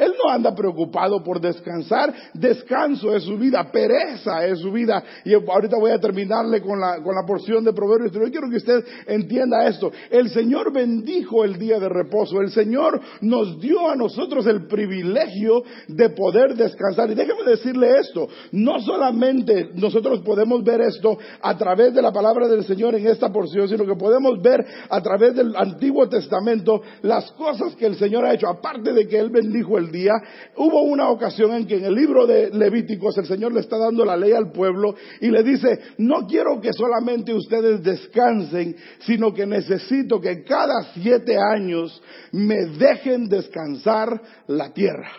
Él 0.00 0.14
no 0.22 0.30
anda 0.30 0.54
preocupado 0.54 1.22
por 1.22 1.40
descansar. 1.40 2.12
Descanso 2.34 3.14
es 3.14 3.24
su 3.24 3.36
vida, 3.36 3.70
pereza 3.70 4.46
es 4.46 4.58
su 4.58 4.72
vida. 4.72 5.02
Y 5.24 5.34
ahorita 5.34 5.76
voy 5.78 5.90
a 5.90 6.00
terminarle 6.00 6.62
con 6.62 6.80
la, 6.80 7.02
con 7.02 7.14
la 7.14 7.26
porción 7.26 7.64
de 7.64 7.72
Proverbios, 7.72 8.10
pero 8.12 8.26
yo 8.26 8.32
quiero 8.32 8.48
que 8.48 8.56
usted 8.56 8.84
entienda 9.06 9.66
esto. 9.66 9.92
El 10.10 10.30
Señor 10.30 10.72
bendijo 10.72 11.44
el 11.44 11.58
día 11.58 11.78
de 11.78 11.88
reposo. 11.88 12.40
El 12.40 12.50
Señor 12.50 13.00
nos 13.20 13.60
dio 13.60 13.88
a 13.88 13.96
nosotros 13.96 14.46
el 14.46 14.66
privilegio 14.66 15.62
de 15.88 16.10
poder 16.10 16.54
descansar. 16.54 17.10
Y 17.10 17.14
déjeme 17.14 17.44
decirle 17.44 17.98
esto, 17.98 18.28
no 18.52 18.80
solamente 18.80 19.70
nosotros 19.74 20.20
podemos 20.20 20.64
ver 20.64 20.80
esto 20.80 21.18
a 21.42 21.56
través 21.56 21.94
de 21.94 22.02
la 22.02 22.12
palabra 22.12 22.48
del 22.48 22.64
Señor 22.64 22.94
en 22.94 23.06
esta 23.06 23.30
porción, 23.30 23.68
sino 23.68 23.84
que 23.84 23.96
podemos 23.96 24.40
ver 24.40 24.64
a 24.88 25.00
través 25.02 25.34
del 25.34 25.54
Antiguo 25.56 26.08
Testamento 26.08 26.80
las 27.02 27.30
cosas 27.32 27.74
que 27.76 27.86
el 27.86 27.96
Señor 27.96 28.24
ha 28.24 28.34
hecho. 28.34 28.48
Aparte 28.48 28.92
de 28.92 29.06
que 29.06 29.18
Él 29.18 29.30
bendijo 29.30 29.76
el 29.76 29.89
día, 29.90 30.12
hubo 30.56 30.82
una 30.82 31.10
ocasión 31.10 31.52
en 31.52 31.66
que 31.66 31.76
en 31.76 31.84
el 31.84 31.94
libro 31.94 32.26
de 32.26 32.50
Levíticos 32.50 33.16
el 33.18 33.26
Señor 33.26 33.52
le 33.52 33.60
está 33.60 33.78
dando 33.78 34.04
la 34.04 34.16
ley 34.16 34.32
al 34.32 34.52
pueblo 34.52 34.94
y 35.20 35.30
le 35.30 35.42
dice, 35.42 35.78
no 35.98 36.26
quiero 36.26 36.60
que 36.60 36.72
solamente 36.72 37.34
ustedes 37.34 37.82
descansen, 37.82 38.76
sino 39.00 39.32
que 39.32 39.46
necesito 39.46 40.20
que 40.20 40.42
cada 40.44 40.92
siete 40.94 41.36
años 41.36 42.02
me 42.32 42.66
dejen 42.66 43.28
descansar 43.28 44.20
la 44.46 44.72
tierra. 44.72 45.10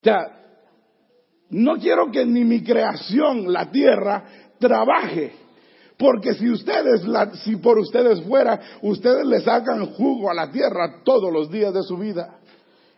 O 0.00 0.04
sea, 0.04 0.44
no 1.50 1.76
quiero 1.78 2.10
que 2.10 2.26
ni 2.26 2.44
mi 2.44 2.62
creación, 2.62 3.52
la 3.52 3.70
tierra, 3.70 4.24
trabaje. 4.58 5.43
Porque 5.98 6.34
si 6.34 6.50
ustedes, 6.50 7.02
si 7.44 7.56
por 7.56 7.78
ustedes 7.78 8.22
fuera, 8.22 8.60
ustedes 8.82 9.24
le 9.26 9.40
sacan 9.40 9.86
jugo 9.86 10.30
a 10.30 10.34
la 10.34 10.50
tierra 10.50 11.02
todos 11.04 11.32
los 11.32 11.50
días 11.50 11.72
de 11.72 11.82
su 11.82 11.96
vida. 11.96 12.38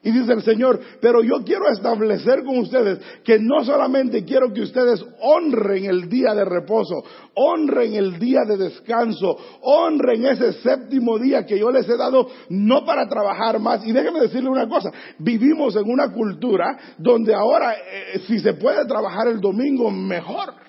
Y 0.06 0.12
dice 0.12 0.34
el 0.34 0.42
Señor, 0.42 0.78
pero 1.00 1.20
yo 1.20 1.42
quiero 1.44 1.68
establecer 1.68 2.44
con 2.44 2.58
ustedes 2.58 3.00
que 3.24 3.40
no 3.40 3.64
solamente 3.64 4.24
quiero 4.24 4.52
que 4.52 4.60
ustedes 4.60 5.04
honren 5.20 5.84
el 5.84 6.08
día 6.08 6.32
de 6.32 6.44
reposo, 6.44 6.94
honren 7.34 7.92
el 7.94 8.16
día 8.16 8.42
de 8.46 8.56
descanso, 8.56 9.36
honren 9.62 10.24
ese 10.26 10.52
séptimo 10.62 11.18
día 11.18 11.44
que 11.44 11.58
yo 11.58 11.72
les 11.72 11.88
he 11.88 11.96
dado 11.96 12.28
no 12.50 12.84
para 12.84 13.08
trabajar 13.08 13.58
más. 13.58 13.84
Y 13.84 13.90
déjenme 13.90 14.20
decirle 14.20 14.48
una 14.48 14.68
cosa, 14.68 14.92
vivimos 15.18 15.74
en 15.74 15.90
una 15.90 16.12
cultura 16.12 16.94
donde 16.98 17.34
ahora 17.34 17.74
eh, 17.74 18.20
si 18.28 18.38
se 18.38 18.54
puede 18.54 18.86
trabajar 18.86 19.26
el 19.26 19.40
domingo, 19.40 19.90
mejor. 19.90 20.65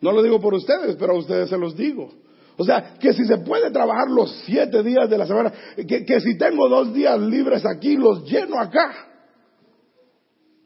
No 0.00 0.12
lo 0.12 0.22
digo 0.22 0.40
por 0.40 0.54
ustedes, 0.54 0.96
pero 0.96 1.14
a 1.14 1.18
ustedes 1.18 1.48
se 1.48 1.58
los 1.58 1.76
digo. 1.76 2.10
O 2.58 2.64
sea, 2.64 2.94
que 2.98 3.12
si 3.12 3.24
se 3.24 3.38
puede 3.38 3.70
trabajar 3.70 4.08
los 4.08 4.42
siete 4.46 4.82
días 4.82 5.10
de 5.10 5.18
la 5.18 5.26
semana, 5.26 5.52
que, 5.76 6.20
si 6.20 6.38
tengo 6.38 6.68
dos 6.68 6.92
días 6.94 7.20
libres 7.20 7.64
aquí, 7.66 7.96
los 7.96 8.24
lleno 8.24 8.58
acá. 8.58 8.92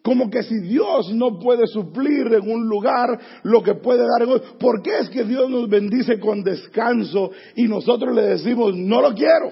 Como 0.02 0.30
que 0.30 0.42
si 0.42 0.58
Dios 0.60 1.12
no 1.12 1.38
puede 1.38 1.66
suplir 1.66 2.32
en 2.32 2.50
un 2.50 2.66
lugar 2.66 3.18
lo 3.42 3.62
que 3.62 3.74
puede 3.74 4.00
dar 4.00 4.22
en 4.22 4.34
otro. 4.34 4.58
¿Por 4.58 4.82
qué 4.82 4.98
es 5.00 5.10
que 5.10 5.24
Dios 5.24 5.50
nos 5.50 5.68
bendice 5.68 6.18
con 6.18 6.42
descanso 6.42 7.32
y 7.56 7.64
nosotros 7.64 8.14
le 8.14 8.22
decimos, 8.22 8.74
no 8.76 9.02
lo 9.02 9.12
quiero? 9.12 9.50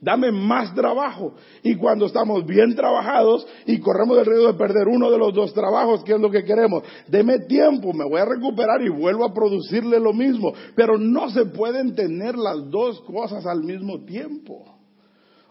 Dame 0.00 0.30
más 0.30 0.74
trabajo. 0.74 1.34
Y 1.62 1.74
cuando 1.76 2.06
estamos 2.06 2.44
bien 2.44 2.74
trabajados 2.74 3.46
y 3.64 3.80
corremos 3.80 4.18
el 4.18 4.26
riesgo 4.26 4.48
de 4.48 4.58
perder 4.58 4.88
uno 4.88 5.10
de 5.10 5.18
los 5.18 5.32
dos 5.32 5.54
trabajos, 5.54 6.04
que 6.04 6.12
es 6.12 6.20
lo 6.20 6.30
que 6.30 6.44
queremos, 6.44 6.82
deme 7.08 7.38
tiempo, 7.40 7.92
me 7.92 8.04
voy 8.04 8.20
a 8.20 8.26
recuperar 8.26 8.82
y 8.82 8.90
vuelvo 8.90 9.24
a 9.24 9.32
producirle 9.32 9.98
lo 9.98 10.12
mismo. 10.12 10.52
Pero 10.74 10.98
no 10.98 11.30
se 11.30 11.46
pueden 11.46 11.94
tener 11.94 12.36
las 12.36 12.70
dos 12.70 13.00
cosas 13.02 13.46
al 13.46 13.62
mismo 13.62 14.04
tiempo. 14.04 14.64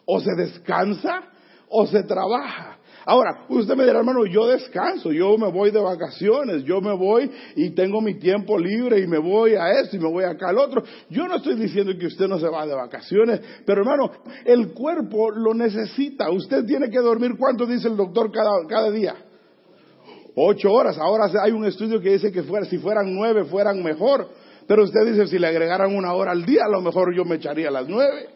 O 0.06 0.20
se 0.20 0.36
descansa 0.36 1.24
o 1.70 1.88
se 1.88 2.04
trabaja. 2.04 2.78
Ahora, 3.06 3.46
usted 3.50 3.76
me 3.76 3.84
dirá, 3.84 4.00
hermano, 4.00 4.26
yo 4.26 4.48
descanso, 4.48 5.12
yo 5.12 5.38
me 5.38 5.52
voy 5.52 5.70
de 5.70 5.80
vacaciones, 5.80 6.64
yo 6.64 6.82
me 6.82 6.94
voy 6.94 7.30
y 7.56 7.70
tengo 7.72 8.02
mi 8.02 8.16
tiempo 8.16 8.58
libre 8.58 9.00
y 9.00 9.08
me 9.08 9.20
voy 9.20 9.54
a 9.54 9.80
esto 9.80 9.96
y 9.96 10.00
me 10.00 10.10
voy 10.10 10.24
acá 10.24 10.50
al 10.50 10.58
otro. 10.58 10.84
Yo 11.10 11.28
no 11.28 11.36
estoy 11.36 11.56
diciendo 11.56 11.94
que 12.00 12.08
usted 12.08 12.28
no 12.28 12.40
se 12.40 12.50
va 12.50 12.66
de 12.66 12.74
vacaciones, 12.74 13.42
pero 13.66 13.82
hermano, 13.82 14.12
el 14.44 14.74
cuerpo 14.74 15.30
lo 15.30 15.54
necesita. 15.54 16.32
Usted 16.32 16.66
tiene 16.66 16.90
que 16.90 17.00
dormir, 17.00 17.34
¿cuánto 17.38 17.68
dice 17.68 17.88
el 17.88 17.96
doctor 17.96 18.32
cada, 18.32 18.50
cada 18.68 18.90
día? 18.90 19.16
Ocho 20.36 20.72
horas. 20.72 20.98
Ahora 20.98 21.30
hay 21.44 21.52
un 21.52 21.66
estudio 21.66 22.02
que 22.02 22.14
dice 22.14 22.32
que 22.32 22.42
fuera, 22.42 22.66
si 22.66 22.80
fueran 22.80 23.14
nueve 23.14 23.46
fueran 23.46 23.84
mejor. 23.84 24.28
Pero 24.68 24.84
usted 24.84 25.06
dice, 25.06 25.28
si 25.28 25.38
le 25.38 25.46
agregaran 25.46 25.96
una 25.96 26.14
hora 26.14 26.32
al 26.32 26.44
día, 26.44 26.64
a 26.66 26.70
lo 26.70 26.82
mejor 26.82 27.16
yo 27.16 27.24
me 27.24 27.36
echaría 27.36 27.70
las 27.70 27.88
nueve. 27.88 28.35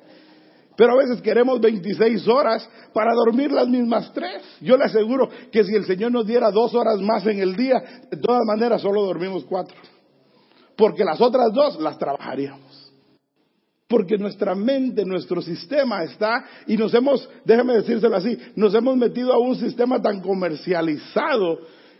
Pero 0.79 0.93
a 0.93 0.95
veces 0.95 1.21
queremos 1.21 1.59
26 1.59 2.25
horas 2.29 2.65
para 2.93 3.13
dormir 3.13 3.51
las 3.51 3.67
mismas 3.67 4.13
tres. 4.13 4.41
Yo 4.61 4.77
le 4.77 4.85
aseguro 4.85 5.27
que 5.51 5.65
si 5.65 5.75
el 5.75 5.83
Señor 5.83 6.13
nos 6.13 6.25
diera 6.25 6.51
dos 6.51 6.73
horas 6.73 7.01
más 7.01 7.27
en 7.27 7.41
el 7.41 7.53
día, 7.53 7.83
de 8.09 8.15
todas 8.15 8.43
maneras 8.45 8.81
solo 8.81 9.03
dormimos 9.03 9.43
cuatro. 9.43 9.75
Porque 10.77 11.03
las 11.03 11.19
otras 11.19 11.51
dos 11.53 11.81
las 11.81 11.97
trabajaríamos. 11.97 12.93
Porque 13.89 14.17
nuestra 14.17 14.55
mente, 14.55 15.03
nuestro 15.03 15.41
sistema 15.41 16.01
está, 16.05 16.45
y 16.65 16.77
nos 16.77 16.93
hemos, 16.93 17.29
déjeme 17.43 17.73
decírselo 17.73 18.15
así, 18.15 18.37
nos 18.55 18.73
hemos 18.73 18.95
metido 18.95 19.33
a 19.33 19.37
un 19.37 19.57
sistema 19.57 20.01
tan 20.01 20.21
comercializado 20.21 21.59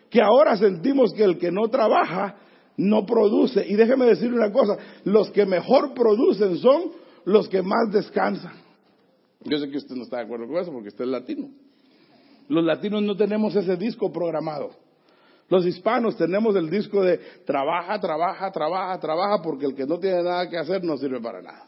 que 0.10 0.22
ahora 0.22 0.56
sentimos 0.56 1.12
que 1.12 1.26
el 1.26 1.38
que 1.38 1.52
no 1.52 1.68
trabaja 1.68 2.38
no 2.78 3.06
produce. 3.06 3.68
Y 3.68 3.76
déjeme 3.76 4.06
decirle 4.06 4.38
una 4.38 4.54
cosa, 4.54 4.78
los 5.04 5.30
que 5.32 5.46
mejor 5.46 5.94
producen 5.94 6.58
son 6.60 6.94
los 7.26 7.50
que 7.50 7.62
más 7.62 7.92
descansan. 7.92 8.69
Yo 9.42 9.58
sé 9.58 9.70
que 9.70 9.78
usted 9.78 9.96
no 9.96 10.04
está 10.04 10.18
de 10.18 10.24
acuerdo 10.24 10.48
con 10.48 10.58
eso 10.58 10.72
porque 10.72 10.90
usted 10.90 11.06
es 11.06 11.12
latino. 11.12 11.50
Los 12.50 12.64
latinos 12.64 13.04
no 13.04 13.16
tenemos 13.16 13.56
ese 13.56 13.78
disco 13.78 14.12
programado. 14.12 14.72
Los 15.50 15.66
hispanos 15.66 16.18
tenemos 16.18 16.56
el 16.56 16.70
disco 16.70 17.04
de 17.04 17.18
trabaja, 17.46 18.00
trabaja, 18.00 18.52
trabaja, 18.52 19.00
trabaja, 19.00 19.42
porque 19.42 19.66
el 19.66 19.76
que 19.76 19.86
no 19.86 19.98
tiene 19.98 20.24
nada 20.24 20.50
que 20.50 20.58
hacer 20.58 20.84
no 20.84 20.98
sirve 20.98 21.22
para 21.22 21.42
nada. 21.42 21.66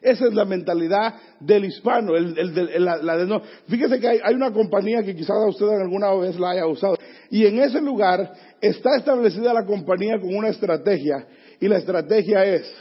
Esa 0.00 0.26
es 0.26 0.34
la 0.34 0.44
mentalidad 0.44 1.14
del 1.40 1.64
hispano, 1.64 2.14
el, 2.14 2.34
la, 2.84 3.16
de 3.16 3.26
no. 3.26 3.42
Fíjese 3.66 3.98
que 3.98 4.06
hay, 4.06 4.20
hay, 4.22 4.34
una 4.34 4.52
compañía 4.52 5.02
que 5.02 5.16
quizás 5.16 5.36
usted 5.48 5.66
alguna 5.66 6.14
vez 6.14 6.38
la 6.38 6.50
haya 6.50 6.66
usado. 6.66 6.96
Y 7.30 7.44
en 7.46 7.58
ese 7.58 7.80
lugar 7.80 8.32
está 8.60 8.96
establecida 8.96 9.52
la 9.52 9.66
compañía 9.66 10.20
con 10.20 10.36
una 10.36 10.50
estrategia. 10.50 11.26
Y 11.58 11.66
la 11.66 11.78
estrategia 11.78 12.44
es, 12.44 12.72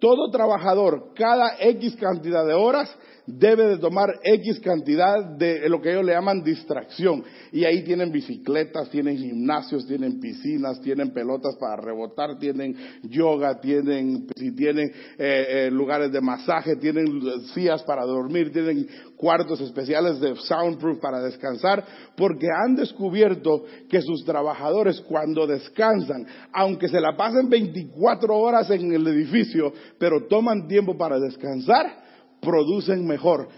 todo 0.00 0.30
trabajador, 0.30 1.12
cada 1.14 1.56
X 1.60 1.96
cantidad 1.96 2.46
de 2.46 2.54
horas, 2.54 2.94
debe 3.26 3.68
de 3.68 3.78
tomar 3.78 4.20
X 4.22 4.60
cantidad 4.60 5.24
de 5.36 5.68
lo 5.68 5.80
que 5.80 5.90
ellos 5.90 6.04
le 6.04 6.12
llaman 6.12 6.42
distracción. 6.42 7.24
Y 7.52 7.64
ahí 7.64 7.82
tienen 7.82 8.12
bicicletas, 8.12 8.90
tienen 8.90 9.16
gimnasios, 9.16 9.86
tienen 9.86 10.20
piscinas, 10.20 10.80
tienen 10.80 11.12
pelotas 11.12 11.56
para 11.56 11.76
rebotar, 11.76 12.38
tienen 12.38 12.76
yoga, 13.02 13.60
tienen, 13.60 14.26
si 14.36 14.54
tienen 14.54 14.90
eh, 15.18 15.46
eh, 15.66 15.70
lugares 15.70 16.12
de 16.12 16.20
masaje, 16.20 16.76
tienen 16.76 17.06
sillas 17.54 17.82
para 17.84 18.04
dormir, 18.04 18.52
tienen 18.52 18.86
cuartos 19.16 19.60
especiales 19.60 20.20
de 20.20 20.36
soundproof 20.36 20.98
para 20.98 21.22
descansar, 21.22 21.84
porque 22.16 22.46
han 22.62 22.76
descubierto 22.76 23.64
que 23.88 24.02
sus 24.02 24.24
trabajadores 24.24 25.00
cuando 25.00 25.46
descansan, 25.46 26.26
aunque 26.52 26.88
se 26.88 27.00
la 27.00 27.16
pasen 27.16 27.48
24 27.48 28.36
horas 28.36 28.70
en 28.70 28.92
el 28.92 29.06
edificio, 29.06 29.72
pero 29.98 30.26
toman 30.28 30.68
tiempo 30.68 30.96
para 30.98 31.18
descansar, 31.18 32.03
producen 32.44 33.06
mejor 33.06 33.48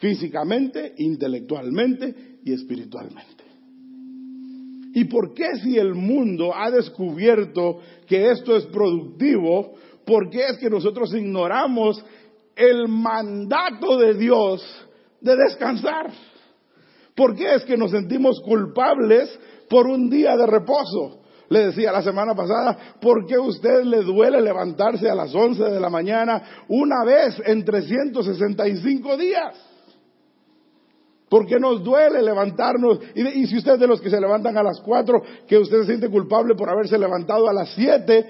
físicamente, 0.00 0.94
intelectualmente 0.98 2.38
y 2.44 2.52
espiritualmente. 2.52 3.44
¿Y 4.94 5.04
por 5.04 5.34
qué 5.34 5.56
si 5.62 5.76
el 5.76 5.94
mundo 5.94 6.54
ha 6.54 6.70
descubierto 6.70 7.80
que 8.06 8.30
esto 8.30 8.56
es 8.56 8.64
productivo, 8.66 9.74
por 10.06 10.30
qué 10.30 10.46
es 10.46 10.56
que 10.58 10.70
nosotros 10.70 11.12
ignoramos 11.14 12.02
el 12.54 12.88
mandato 12.88 13.98
de 13.98 14.14
Dios 14.14 14.64
de 15.20 15.36
descansar? 15.36 16.12
¿Por 17.14 17.34
qué 17.34 17.56
es 17.56 17.64
que 17.64 17.76
nos 17.76 17.90
sentimos 17.90 18.40
culpables 18.40 19.38
por 19.68 19.86
un 19.86 20.08
día 20.08 20.36
de 20.36 20.46
reposo? 20.46 21.22
Le 21.48 21.66
decía 21.66 21.92
la 21.92 22.02
semana 22.02 22.34
pasada, 22.34 22.76
¿por 23.00 23.26
qué 23.26 23.36
a 23.36 23.40
usted 23.40 23.84
le 23.84 24.02
duele 24.02 24.40
levantarse 24.40 25.08
a 25.08 25.14
las 25.14 25.34
11 25.34 25.62
de 25.62 25.80
la 25.80 25.88
mañana 25.88 26.64
una 26.68 27.04
vez 27.04 27.40
en 27.44 27.64
365 27.64 29.16
días? 29.16 29.54
¿Por 31.28 31.46
qué 31.46 31.58
nos 31.58 31.82
duele 31.82 32.22
levantarnos? 32.22 33.00
Y, 33.14 33.46
si 33.46 33.58
usted 33.58 33.74
es 33.74 33.80
de 33.80 33.86
los 33.86 34.00
que 34.00 34.10
se 34.10 34.20
levantan 34.20 34.56
a 34.56 34.62
las 34.62 34.80
4, 34.80 35.22
que 35.46 35.58
usted 35.58 35.80
se 35.80 35.86
siente 35.86 36.08
culpable 36.08 36.54
por 36.54 36.70
haberse 36.70 36.98
levantado 36.98 37.48
a 37.48 37.52
las 37.52 37.70
7, 37.74 38.26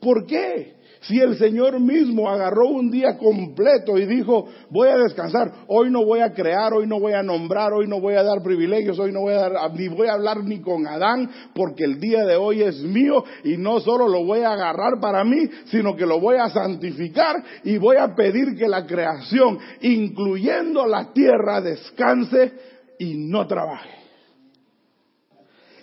¿por 0.00 0.26
qué? 0.26 0.79
Si 1.02 1.18
el 1.18 1.38
Señor 1.38 1.80
mismo 1.80 2.28
agarró 2.28 2.66
un 2.68 2.90
día 2.90 3.16
completo 3.16 3.96
y 3.96 4.04
dijo, 4.04 4.48
voy 4.68 4.88
a 4.88 4.98
descansar, 4.98 5.50
hoy 5.66 5.90
no 5.90 6.04
voy 6.04 6.20
a 6.20 6.32
crear, 6.32 6.74
hoy 6.74 6.86
no 6.86 7.00
voy 7.00 7.14
a 7.14 7.22
nombrar, 7.22 7.72
hoy 7.72 7.88
no 7.88 8.00
voy 8.00 8.14
a 8.14 8.22
dar 8.22 8.42
privilegios, 8.42 8.98
hoy 8.98 9.10
no 9.10 9.20
voy 9.20 9.32
a 9.32 9.48
dar, 9.48 9.72
ni 9.72 9.88
voy 9.88 10.08
a 10.08 10.12
hablar 10.12 10.44
ni 10.44 10.60
con 10.60 10.86
Adán, 10.86 11.30
porque 11.54 11.84
el 11.84 11.98
día 11.98 12.26
de 12.26 12.36
hoy 12.36 12.62
es 12.62 12.82
mío 12.82 13.24
y 13.44 13.56
no 13.56 13.80
solo 13.80 14.08
lo 14.08 14.26
voy 14.26 14.40
a 14.40 14.52
agarrar 14.52 15.00
para 15.00 15.24
mí, 15.24 15.48
sino 15.66 15.96
que 15.96 16.04
lo 16.04 16.20
voy 16.20 16.36
a 16.36 16.50
santificar 16.50 17.42
y 17.64 17.78
voy 17.78 17.96
a 17.96 18.14
pedir 18.14 18.54
que 18.58 18.68
la 18.68 18.84
creación, 18.84 19.58
incluyendo 19.80 20.86
la 20.86 21.14
tierra, 21.14 21.62
descanse 21.62 22.52
y 22.98 23.14
no 23.14 23.46
trabaje. 23.46 23.99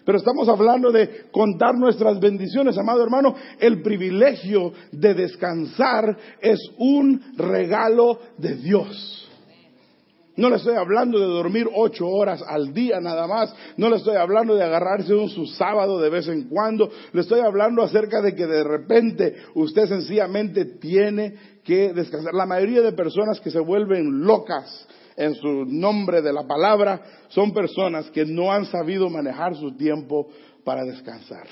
Pero 0.07 0.19
estamos 0.19 0.47
hablando 0.47 0.89
de 0.89 1.25
contar 1.33 1.75
nuestras 1.75 2.17
bendiciones, 2.21 2.77
amado 2.77 3.03
hermano. 3.03 3.35
El 3.59 3.81
privilegio 3.81 4.71
de 4.89 5.13
descansar 5.13 6.17
es 6.39 6.57
un 6.77 7.21
regalo 7.35 8.17
de 8.37 8.55
Dios. 8.55 9.29
No 10.37 10.49
le 10.49 10.55
estoy 10.55 10.75
hablando 10.75 11.19
de 11.19 11.25
dormir 11.25 11.67
ocho 11.75 12.07
horas 12.07 12.41
al 12.47 12.73
día 12.73 13.01
nada 13.01 13.27
más. 13.27 13.53
No 13.75 13.89
le 13.89 13.97
estoy 13.97 14.15
hablando 14.15 14.55
de 14.55 14.63
agarrarse 14.63 15.13
un 15.13 15.27
su 15.27 15.45
sábado 15.45 15.99
de 15.99 16.09
vez 16.09 16.29
en 16.29 16.47
cuando. 16.47 16.89
Le 17.11 17.19
estoy 17.19 17.41
hablando 17.41 17.83
acerca 17.83 18.21
de 18.21 18.33
que 18.33 18.47
de 18.47 18.63
repente 18.63 19.35
usted 19.55 19.89
sencillamente 19.89 20.63
tiene 20.79 21.33
que 21.65 21.91
descansar. 21.91 22.33
La 22.33 22.45
mayoría 22.45 22.81
de 22.81 22.93
personas 22.93 23.41
que 23.41 23.51
se 23.51 23.59
vuelven 23.59 24.21
locas 24.21 24.87
en 25.17 25.33
su 25.35 25.65
nombre 25.65 26.21
de 26.21 26.31
la 26.31 26.43
palabra, 26.43 27.01
son 27.29 27.51
personas 27.51 28.09
que 28.11 28.25
no 28.25 28.51
han 28.51 28.65
sabido 28.65 29.09
manejar 29.09 29.55
su 29.55 29.75
tiempo 29.75 30.27
para 30.63 30.85
descansar. 30.85 31.47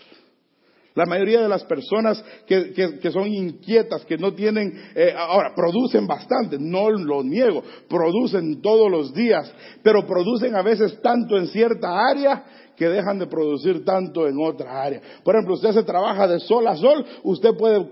La 0.94 1.06
mayoría 1.06 1.42
de 1.42 1.50
las 1.50 1.66
personas 1.66 2.24
que, 2.48 3.12
son 3.12 3.28
inquietas, 3.28 4.06
que 4.06 4.18
no 4.18 4.34
tienen, 4.34 4.74
eh, 4.96 5.14
ahora, 5.18 5.54
producen 5.54 6.08
bastante, 6.08 6.58
no 6.58 6.90
lo 6.90 7.22
niego, 7.22 7.64
producen 7.90 8.62
todos 8.62 8.90
los 8.90 9.14
días, 9.14 9.54
pero 9.84 10.08
producen 10.08 10.56
a 10.56 10.62
veces 10.62 11.02
tanto 11.02 11.38
en 11.38 11.48
cierta 11.48 11.90
área 12.10 12.46
que 12.78 12.88
dejan 12.88 13.20
de 13.20 13.28
producir 13.28 13.84
tanto 13.84 14.26
en 14.26 14.38
otra 14.40 14.84
área. 14.84 15.02
Por 15.22 15.36
ejemplo, 15.36 15.56
usted 15.56 15.74
se 15.74 15.84
trabaja 15.84 16.30
de 16.30 16.40
sol 16.40 16.66
a 16.66 16.78
sol, 16.78 17.06
usted 17.24 17.50
puede, 17.58 17.86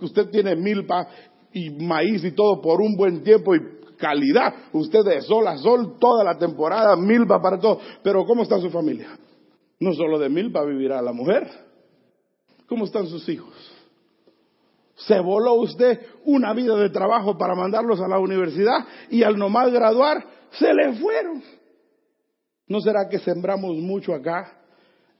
usted 0.00 0.30
tiene 0.30 0.56
milpa 0.56 1.08
y 1.52 1.68
maíz 1.70 2.24
y 2.24 2.32
todo 2.32 2.62
por 2.62 2.80
un 2.80 2.96
buen 2.96 3.22
tiempo 3.22 3.54
y 3.54 3.60
calidad. 3.96 4.54
Usted 4.72 5.04
de 5.04 5.22
sol 5.22 5.46
a 5.48 5.56
sol 5.58 5.98
toda 5.98 6.24
la 6.24 6.38
temporada, 6.38 6.96
milpa 6.96 7.40
para 7.40 7.58
todo. 7.58 7.80
Pero 8.02 8.24
¿cómo 8.24 8.42
está 8.42 8.60
su 8.60 8.70
familia? 8.70 9.18
No 9.80 9.92
solo 9.92 10.18
de 10.18 10.28
milpa 10.28 10.64
vivirá 10.64 11.02
la 11.02 11.12
mujer. 11.12 11.48
¿Cómo 12.68 12.84
están 12.84 13.06
sus 13.06 13.28
hijos? 13.28 13.54
Se 14.96 15.20
voló 15.20 15.54
usted 15.54 16.00
una 16.24 16.54
vida 16.54 16.74
de 16.76 16.90
trabajo 16.90 17.36
para 17.36 17.54
mandarlos 17.54 18.00
a 18.00 18.08
la 18.08 18.18
universidad 18.18 18.86
y 19.10 19.22
al 19.22 19.38
nomás 19.38 19.70
graduar 19.70 20.24
se 20.52 20.72
le 20.72 20.94
fueron. 20.94 21.42
¿No 22.66 22.80
será 22.80 23.08
que 23.08 23.18
sembramos 23.18 23.76
mucho 23.76 24.14
acá 24.14 24.58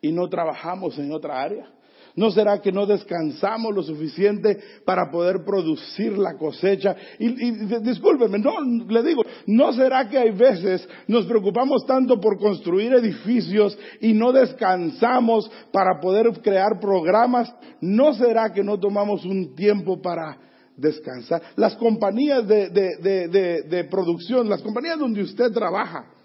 y 0.00 0.12
no 0.12 0.28
trabajamos 0.28 0.99
en 0.99 1.12
otra 1.12 1.40
área? 1.40 1.71
¿No 2.16 2.30
será 2.30 2.62
que 2.62 2.73
no 2.73 2.87
descansamos 2.87 3.75
lo 3.75 3.82
suficiente 3.82 4.58
para 4.87 5.11
poder 5.11 5.44
producir 5.44 6.16
la 6.16 6.35
cosecha? 6.38 6.96
Y, 7.18 7.26
y 7.26 7.50
discúlpeme, 7.82 8.38
no, 8.38 8.54
le 8.88 9.02
digo, 9.02 9.23
¿no 9.46 9.70
será 9.75 10.08
que 10.08 10.16
hay 10.16 10.30
veces 10.30 10.88
nos 11.08 11.26
preocupamos 11.26 11.85
tanto 11.87 12.18
por 12.18 12.38
construir 12.38 12.94
edificios 12.94 13.78
y 14.00 14.14
no 14.14 14.32
descansamos 14.32 15.50
para 15.70 16.00
poder 16.00 16.32
crear 16.40 16.80
programas? 16.80 17.54
¿No 17.82 18.14
será 18.14 18.50
que 18.50 18.64
no 18.64 18.80
tomamos 18.80 19.26
un 19.26 19.54
tiempo 19.54 20.00
para 20.00 20.38
descansar? 20.75 21.42
Las 21.56 21.76
compañías 21.76 22.49
de, 22.49 22.70
de 22.70 23.85
producción, 23.90 24.49
las 24.49 24.62
compañías 24.62 24.99
donde 24.99 25.23
usted 25.23 25.52
trabaja, 25.52 26.15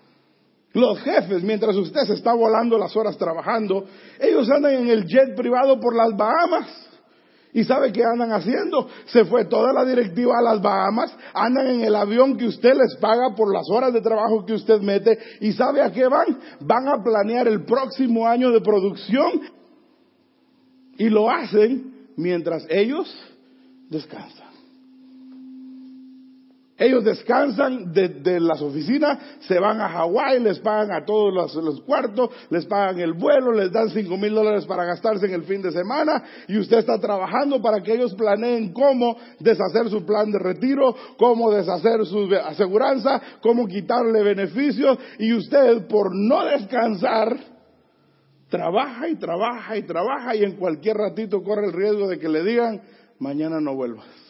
los 0.74 1.00
jefes, 1.00 1.44
mientras 1.44 1.76
usted 1.76 2.02
se 2.04 2.14
está 2.14 2.34
volando 2.34 2.78
las 2.78 2.96
horas 2.96 3.18
trabajando, 3.18 3.86
ellos 4.20 4.50
andan 4.50 4.74
en 4.76 4.88
el 4.88 5.06
jet 5.06 5.36
privado 5.36 5.80
por 5.80 5.96
las 5.96 6.16
Bahamas. 6.16 6.90
¿Y 7.54 7.66
sabe 7.66 7.92
qué 7.92 8.02
andan 8.02 8.32
haciendo? 8.32 8.88
Se 9.08 9.26
fue 9.26 9.44
toda 9.46 9.74
la 9.74 9.84
directiva 9.84 10.38
a 10.40 10.42
las 10.42 10.62
Bahamas, 10.62 11.14
andan 11.34 11.68
en 11.68 11.82
el 11.82 11.96
avión 11.96 12.38
que 12.38 12.46
usted 12.46 12.74
les 12.74 12.96
paga 13.02 13.36
por 13.36 13.54
las 13.54 13.64
horas 13.70 13.92
de 13.92 14.00
trabajo 14.00 14.46
que 14.46 14.54
usted 14.54 14.80
mete. 14.80 15.20
¿Y 15.42 15.52
sabe 15.52 15.82
a 15.82 15.92
qué 15.92 16.08
van? 16.08 16.40
Van 16.62 16.88
a 16.88 17.04
planear 17.04 17.50
el 17.50 17.66
próximo 17.66 18.26
año 18.26 18.52
de 18.52 18.62
producción 18.62 19.42
y 20.98 21.10
lo 21.10 21.30
hacen 21.30 22.10
mientras 22.16 22.64
ellos 22.70 23.14
descansan. 23.90 24.41
Ellos 26.82 27.04
descansan 27.04 27.94
de, 27.94 28.40
las 28.40 28.60
oficinas, 28.60 29.20
se 29.42 29.60
van 29.60 29.80
a 29.80 29.88
Hawái, 29.88 30.40
les 30.40 30.58
pagan 30.58 30.92
a 30.92 31.06
todos 31.06 31.54
los, 31.54 31.82
cuartos, 31.82 32.32
les 32.50 32.66
pagan 32.66 33.00
el 33.00 33.14
vuelo, 33.14 33.52
les 33.52 33.72
dan 33.72 33.92
cinco 33.92 34.18
mil 34.18 34.34
dólares 34.34 34.66
para 34.66 34.84
gastarse 34.84 35.28
en 35.28 35.34
el 35.34 35.44
fin 35.44 35.62
de 35.62 35.72
semana 35.72 36.24
y 36.48 36.58
usted 36.58 36.80
está 36.80 37.00
trabajando 37.00 37.62
para 37.62 37.84
que 37.84 37.94
ellos 37.94 38.16
planeen 38.16 38.74
cómo 38.74 39.16
deshacer 39.40 39.92
su 39.92 40.04
plan 40.08 40.32
de 40.32 40.40
retiro, 40.40 40.96
cómo 41.20 41.52
deshacer 41.52 42.04
su 42.08 42.28
aseguranza, 42.34 43.22
cómo 43.44 43.68
quitarle 43.68 44.24
beneficios 44.24 44.98
y 45.20 45.34
usted 45.34 45.88
por 45.88 46.16
no 46.16 46.46
descansar 46.46 47.38
trabaja 48.50 49.08
y 49.08 49.18
trabaja 49.18 49.78
y 49.78 49.84
trabaja 49.84 50.36
y 50.36 50.44
en 50.46 50.56
cualquier 50.56 50.98
ratito 50.98 51.44
corre 51.44 51.68
el 51.68 51.74
riesgo 51.74 52.08
de 52.08 52.18
que 52.18 52.28
le 52.28 52.44
digan 52.44 52.82
mañana 53.20 53.62
no 53.62 53.76
vuelvas. 53.76 54.21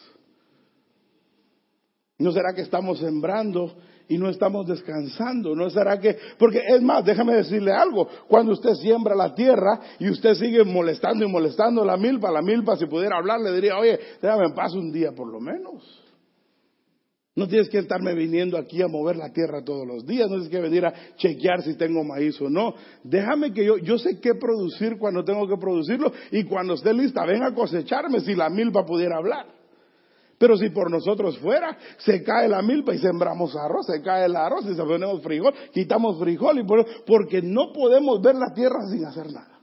¿No 2.18 2.30
será 2.32 2.52
que 2.54 2.62
estamos 2.62 2.98
sembrando 2.98 3.74
y 4.08 4.18
no 4.18 4.28
estamos 4.28 4.66
descansando? 4.66 5.54
¿No 5.54 5.70
será 5.70 5.98
que.? 5.98 6.16
Porque 6.38 6.60
es 6.68 6.82
más, 6.82 7.04
déjame 7.04 7.34
decirle 7.34 7.72
algo. 7.72 8.06
Cuando 8.28 8.52
usted 8.52 8.74
siembra 8.74 9.14
la 9.14 9.34
tierra 9.34 9.80
y 9.98 10.08
usted 10.08 10.34
sigue 10.34 10.64
molestando 10.64 11.24
y 11.24 11.28
molestando 11.28 11.84
la 11.84 11.96
milpa, 11.96 12.30
la 12.30 12.42
milpa, 12.42 12.76
si 12.76 12.86
pudiera 12.86 13.16
hablar, 13.16 13.40
le 13.40 13.52
diría, 13.52 13.78
oye, 13.78 13.98
déjame 14.20 14.46
en 14.46 14.54
paz 14.54 14.74
un 14.74 14.92
día 14.92 15.12
por 15.12 15.28
lo 15.28 15.40
menos. 15.40 16.02
No 17.34 17.48
tienes 17.48 17.70
que 17.70 17.78
estarme 17.78 18.14
viniendo 18.14 18.58
aquí 18.58 18.82
a 18.82 18.88
mover 18.88 19.16
la 19.16 19.32
tierra 19.32 19.64
todos 19.64 19.86
los 19.86 20.04
días, 20.04 20.28
no 20.28 20.36
tienes 20.36 20.50
que 20.50 20.60
venir 20.60 20.84
a 20.84 20.92
chequear 21.16 21.62
si 21.62 21.78
tengo 21.78 22.04
maíz 22.04 22.38
o 22.42 22.50
no. 22.50 22.74
Déjame 23.02 23.54
que 23.54 23.64
yo, 23.64 23.78
yo 23.78 23.96
sé 23.96 24.20
qué 24.20 24.34
producir 24.34 24.98
cuando 24.98 25.24
tengo 25.24 25.48
que 25.48 25.56
producirlo 25.56 26.12
y 26.30 26.44
cuando 26.44 26.74
esté 26.74 26.92
lista, 26.92 27.24
ven 27.24 27.42
a 27.42 27.54
cosecharme 27.54 28.20
si 28.20 28.34
la 28.34 28.50
milpa 28.50 28.84
pudiera 28.84 29.16
hablar. 29.16 29.61
Pero 30.42 30.56
si 30.56 30.70
por 30.70 30.90
nosotros 30.90 31.38
fuera, 31.38 31.78
se 31.98 32.20
cae 32.24 32.48
la 32.48 32.62
milpa 32.62 32.92
y 32.92 32.98
sembramos 32.98 33.54
arroz, 33.54 33.86
se 33.86 34.02
cae 34.02 34.24
el 34.24 34.34
arroz 34.34 34.64
y 34.68 34.74
ponemos 34.74 35.22
frijol, 35.22 35.54
quitamos 35.72 36.18
frijol, 36.18 36.58
y 36.58 36.64
porque 37.06 37.40
no 37.42 37.72
podemos 37.72 38.20
ver 38.20 38.34
la 38.34 38.52
tierra 38.52 38.80
sin 38.90 39.04
hacer 39.04 39.26
nada. 39.26 39.60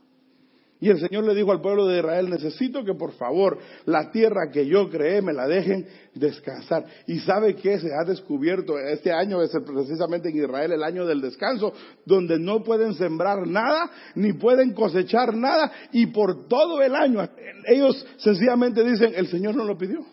Y 0.79 0.87
el 0.87 0.97
Señor 1.01 1.25
le 1.25 1.35
dijo 1.35 1.51
al 1.51 1.59
pueblo 1.59 1.85
de 1.85 1.99
Israel, 1.99 2.29
necesito 2.29 2.85
que 2.85 2.93
por 2.93 3.11
favor 3.11 3.57
la 3.83 4.09
tierra 4.09 4.49
que 4.53 4.67
yo 4.67 4.89
creé 4.89 5.21
me 5.21 5.33
la 5.33 5.47
dejen 5.47 5.85
descansar. 6.15 6.85
Y 7.07 7.19
sabe 7.19 7.57
que 7.57 7.77
se 7.77 7.89
ha 7.93 8.05
descubierto, 8.05 8.79
este 8.79 9.11
año 9.11 9.41
es 9.41 9.51
precisamente 9.65 10.29
en 10.29 10.37
Israel 10.37 10.71
el 10.71 10.83
año 10.83 11.05
del 11.05 11.19
descanso, 11.19 11.73
donde 12.05 12.39
no 12.39 12.63
pueden 12.63 12.93
sembrar 12.93 13.45
nada, 13.45 13.91
ni 14.15 14.31
pueden 14.31 14.71
cosechar 14.73 15.35
nada, 15.35 15.69
y 15.91 16.05
por 16.05 16.47
todo 16.47 16.81
el 16.81 16.95
año 16.95 17.27
ellos 17.65 18.07
sencillamente 18.15 18.81
dicen, 18.81 19.11
el 19.13 19.27
Señor 19.27 19.55
no 19.55 19.65
lo 19.65 19.77
pidió. 19.77 20.05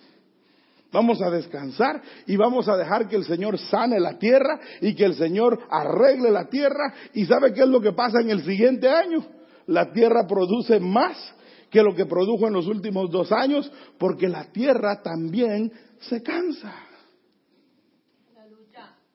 Vamos 0.92 1.20
a 1.20 1.30
descansar 1.30 2.00
y 2.26 2.36
vamos 2.36 2.68
a 2.68 2.76
dejar 2.76 3.08
que 3.08 3.16
el 3.16 3.24
Señor 3.24 3.58
sane 3.58 3.98
la 3.98 4.18
tierra 4.18 4.60
y 4.80 4.94
que 4.94 5.04
el 5.04 5.14
Señor 5.14 5.58
arregle 5.68 6.30
la 6.30 6.48
tierra. 6.48 6.94
¿Y 7.12 7.26
sabe 7.26 7.52
qué 7.52 7.62
es 7.62 7.68
lo 7.68 7.80
que 7.80 7.92
pasa 7.92 8.20
en 8.20 8.30
el 8.30 8.44
siguiente 8.44 8.88
año? 8.88 9.26
La 9.66 9.92
tierra 9.92 10.26
produce 10.26 10.78
más 10.78 11.34
que 11.70 11.82
lo 11.82 11.94
que 11.94 12.06
produjo 12.06 12.46
en 12.46 12.54
los 12.54 12.66
últimos 12.68 13.10
dos 13.10 13.32
años 13.32 13.70
porque 13.98 14.28
la 14.28 14.44
tierra 14.44 15.02
también 15.02 15.72
se 16.00 16.22
cansa. 16.22 16.85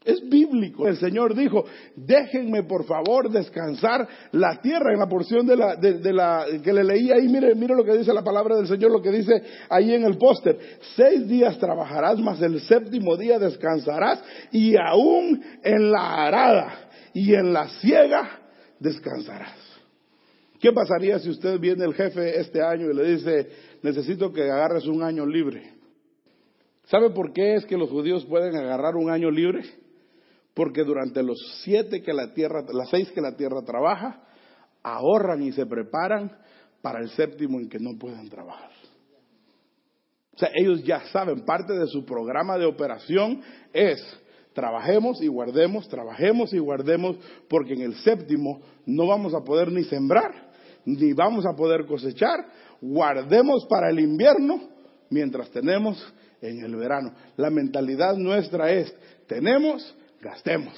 Es 0.04 0.28
bíblico. 0.28 0.88
El 0.88 0.98
Señor 0.98 1.36
dijo, 1.36 1.64
déjenme 1.96 2.64
por 2.64 2.86
favor 2.86 3.30
descansar 3.30 4.08
la 4.32 4.60
tierra 4.60 4.94
en 4.94 5.00
la 5.00 5.08
porción 5.08 5.46
de 5.46 5.56
la, 5.56 6.46
que 6.64 6.74
le 6.74 6.84
leí 6.84 7.12
ahí. 7.12 7.28
Mire, 7.28 7.54
mire 7.54 7.76
lo 7.76 7.84
que 7.84 7.98
dice 7.98 8.12
la 8.12 8.24
palabra 8.24 8.56
del 8.56 8.68
Señor, 8.68 8.92
lo 8.92 9.02
que 9.02 9.12
dice 9.12 9.44
ahí 9.70 9.94
en 9.94 10.04
el 10.04 10.18
póster. 10.18 10.58
Seis 10.96 11.28
días 11.28 11.60
trabajarás, 11.60 12.18
mas 12.18 12.42
el 12.42 12.60
séptimo 12.62 13.16
día 13.16 13.38
descansarás 13.38 14.24
y 14.52 14.76
aún 14.76 15.44
en 15.64 15.92
la 15.92 16.26
arada 16.26 16.90
y 17.14 17.36
en 17.36 17.54
la 17.54 17.68
ciega 17.80 18.40
descansarás. 18.80 19.60
¿Qué 20.60 20.72
pasaría 20.72 21.20
si 21.20 21.30
usted 21.30 21.60
viene 21.60 21.86
el 21.86 21.94
jefe 21.94 22.40
este 22.40 22.64
año 22.64 22.90
y 22.90 22.96
le 22.96 23.04
dice, 23.16 23.50
necesito 23.84 24.34
que 24.34 24.50
agarres 24.50 24.88
un 24.88 25.04
año 25.04 25.28
libre? 25.28 25.74
¿Sabe 26.86 27.12
por 27.12 27.34
qué 27.34 27.54
es 27.56 27.66
que 27.66 27.78
los 27.78 27.90
judíos 27.90 28.26
pueden 28.26 28.56
agarrar 28.56 28.96
un 28.96 29.12
año 29.12 29.30
libre? 29.30 29.81
Porque 30.54 30.84
durante 30.84 31.24
los 31.24 31.62
siete 31.64 32.02
que 32.02 32.14
la 32.14 32.34
tierra, 32.34 32.64
las 32.74 32.90
seis 32.90 33.12
que 33.12 33.22
la 33.22 33.36
tierra 33.36 33.62
trabaja, 33.64 34.22
ahorran 34.84 35.42
y 35.44 35.52
se 35.52 35.66
preparan 35.66 36.32
para 36.82 37.00
el 37.00 37.10
séptimo 37.12 37.60
en 37.60 37.70
que 37.70 37.80
no 37.80 37.98
puedan 37.98 38.28
trabajar. 38.30 38.72
O 40.34 40.38
sea, 40.38 40.50
ellos 40.56 40.84
ya 40.84 41.02
saben, 41.12 41.46
parte 41.46 41.74
de 41.74 41.88
su 41.88 42.06
programa 42.06 42.58
de 42.58 42.66
operación 42.66 43.42
es 43.74 44.02
trabajemos 44.54 45.22
y 45.22 45.28
guardemos, 45.28 45.88
trabajemos 45.88 46.54
y 46.54 46.60
guardemos, 46.60 47.18
porque 47.50 47.74
en 47.74 47.82
el 47.82 47.96
séptimo 47.96 48.62
no 48.86 49.08
vamos 49.08 49.34
a 49.34 49.42
poder 49.42 49.72
ni 49.72 49.84
sembrar, 49.84 50.52
ni 50.86 51.14
vamos 51.14 51.46
a 51.46 51.56
poder 51.56 51.86
cosechar, 51.86 52.46
guardemos 52.82 53.66
para 53.70 53.90
el 53.90 54.00
invierno 54.00 54.70
mientras 55.10 55.50
tenemos 55.52 56.02
en 56.42 56.64
el 56.64 56.76
verano. 56.76 57.14
La 57.38 57.50
mentalidad 57.50 58.16
nuestra 58.16 58.72
es, 58.72 58.94
tenemos, 59.28 59.96
gastemos. 60.22 60.74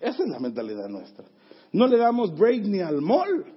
Esa 0.00 0.22
es 0.22 0.28
la 0.28 0.38
mentalidad 0.38 0.88
nuestra. 0.88 1.24
No 1.72 1.86
le 1.86 1.96
damos 1.96 2.36
break 2.36 2.62
ni 2.64 2.80
al 2.80 3.00
mall. 3.00 3.56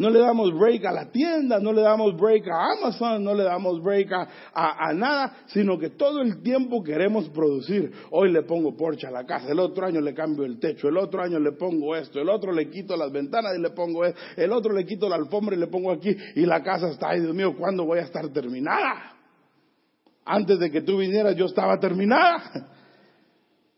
No 0.00 0.08
le 0.08 0.18
damos 0.18 0.58
break 0.58 0.86
a 0.86 0.92
la 0.92 1.10
tienda, 1.10 1.60
no 1.60 1.74
le 1.74 1.82
damos 1.82 2.16
break 2.16 2.48
a 2.48 2.72
Amazon, 2.72 3.22
no 3.22 3.34
le 3.34 3.44
damos 3.44 3.82
break 3.82 4.10
a, 4.10 4.28
a, 4.54 4.94
nada, 4.94 5.44
sino 5.48 5.78
que 5.78 5.90
todo 5.90 6.22
el 6.22 6.42
tiempo 6.42 6.82
queremos 6.82 7.28
producir. 7.28 7.92
Hoy 8.10 8.32
le 8.32 8.40
pongo 8.44 8.74
Porsche 8.74 9.08
a 9.08 9.10
la 9.10 9.26
casa, 9.26 9.52
el 9.52 9.58
otro 9.58 9.84
año 9.84 10.00
le 10.00 10.14
cambio 10.14 10.46
el 10.46 10.58
techo, 10.58 10.88
el 10.88 10.96
otro 10.96 11.20
año 11.20 11.38
le 11.38 11.52
pongo 11.52 11.94
esto, 11.94 12.18
el 12.18 12.30
otro 12.30 12.50
le 12.50 12.70
quito 12.70 12.96
las 12.96 13.12
ventanas 13.12 13.52
y 13.58 13.60
le 13.60 13.72
pongo 13.72 14.06
esto, 14.06 14.18
el 14.38 14.50
otro 14.52 14.72
le 14.72 14.86
quito 14.86 15.06
la 15.06 15.16
alfombra 15.16 15.54
y 15.54 15.58
le 15.58 15.66
pongo 15.66 15.92
aquí 15.92 16.16
y 16.34 16.46
la 16.46 16.62
casa 16.62 16.88
está, 16.88 17.10
ay 17.10 17.20
Dios 17.20 17.34
mío, 17.34 17.54
¿cuándo 17.58 17.84
voy 17.84 17.98
a 17.98 18.04
estar 18.04 18.26
terminada? 18.30 19.16
Antes 20.24 20.58
de 20.60 20.70
que 20.70 20.80
tú 20.80 20.96
vinieras 20.96 21.36
yo 21.36 21.44
estaba 21.44 21.78
terminada. 21.78 22.78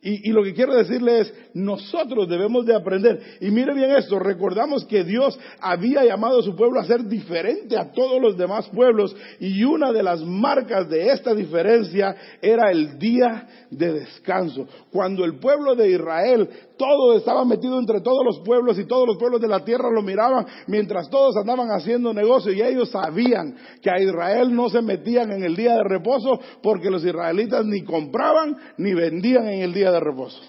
Y, 0.05 0.33
lo 0.33 0.43
que 0.43 0.53
quiero 0.53 0.75
decirle 0.75 1.21
es, 1.21 1.35
nosotros 1.55 2.29
debemos 2.29 2.67
de 2.67 2.75
aprender. 2.75 3.21
Y 3.41 3.53
mire 3.53 3.73
bien 3.73 3.93
esto, 3.93 4.19
recordamos 4.19 4.85
que 4.85 5.05
Dios 5.05 5.39
había 5.61 6.05
llamado 6.05 6.41
a 6.41 6.43
su 6.43 6.57
pueblo 6.57 6.81
a 6.81 6.85
ser 6.85 7.05
diferente 7.05 7.79
a 7.79 7.93
todos 7.93 8.21
los 8.21 8.37
demás 8.37 8.69
pueblos 8.71 9.15
y 9.39 9.63
una 9.63 9.93
de 9.93 10.03
las 10.03 10.21
marcas 10.23 10.89
de 10.89 11.11
esta 11.11 11.33
diferencia 11.35 12.17
era 12.41 12.73
el 12.73 12.99
día 12.99 13.47
de 13.71 13.93
descanso. 13.93 14.67
Cuando 14.91 15.25
el 15.25 15.39
pueblo 15.39 15.77
de 15.77 15.91
Israel 15.91 16.49
todo 16.83 17.17
estaba 17.17 17.45
metido 17.45 17.79
entre 17.79 18.01
todos 18.01 18.25
los 18.25 18.41
pueblos 18.41 18.77
y 18.77 18.87
todos 18.87 19.07
los 19.07 19.17
pueblos 19.17 19.41
de 19.41 19.47
la 19.47 19.65
tierra 19.65 19.89
lo 19.89 20.03
miraban 20.03 20.45
mientras 20.67 21.09
todos 21.09 21.37
andaban 21.37 21.69
haciendo 21.69 22.13
negocio 22.13 22.53
y 22.53 22.61
ellos 22.61 22.91
sabían 22.91 23.55
que 23.81 23.89
a 23.89 24.01
Israel 24.01 24.53
no 24.53 24.69
se 24.69 24.83
metían 24.83 25.31
en 25.31 25.45
el 25.45 25.55
día 25.55 25.75
de 25.75 25.85
reposo 25.85 26.41
porque 26.61 26.91
los 26.91 27.05
israelitas 27.05 27.65
ni 27.65 27.85
compraban 27.85 28.57
ni 28.79 28.95
vendían 28.95 29.47
en 29.47 29.61
el 29.61 29.73
día 29.73 29.93
de 29.93 30.01
reposo. 30.01 30.43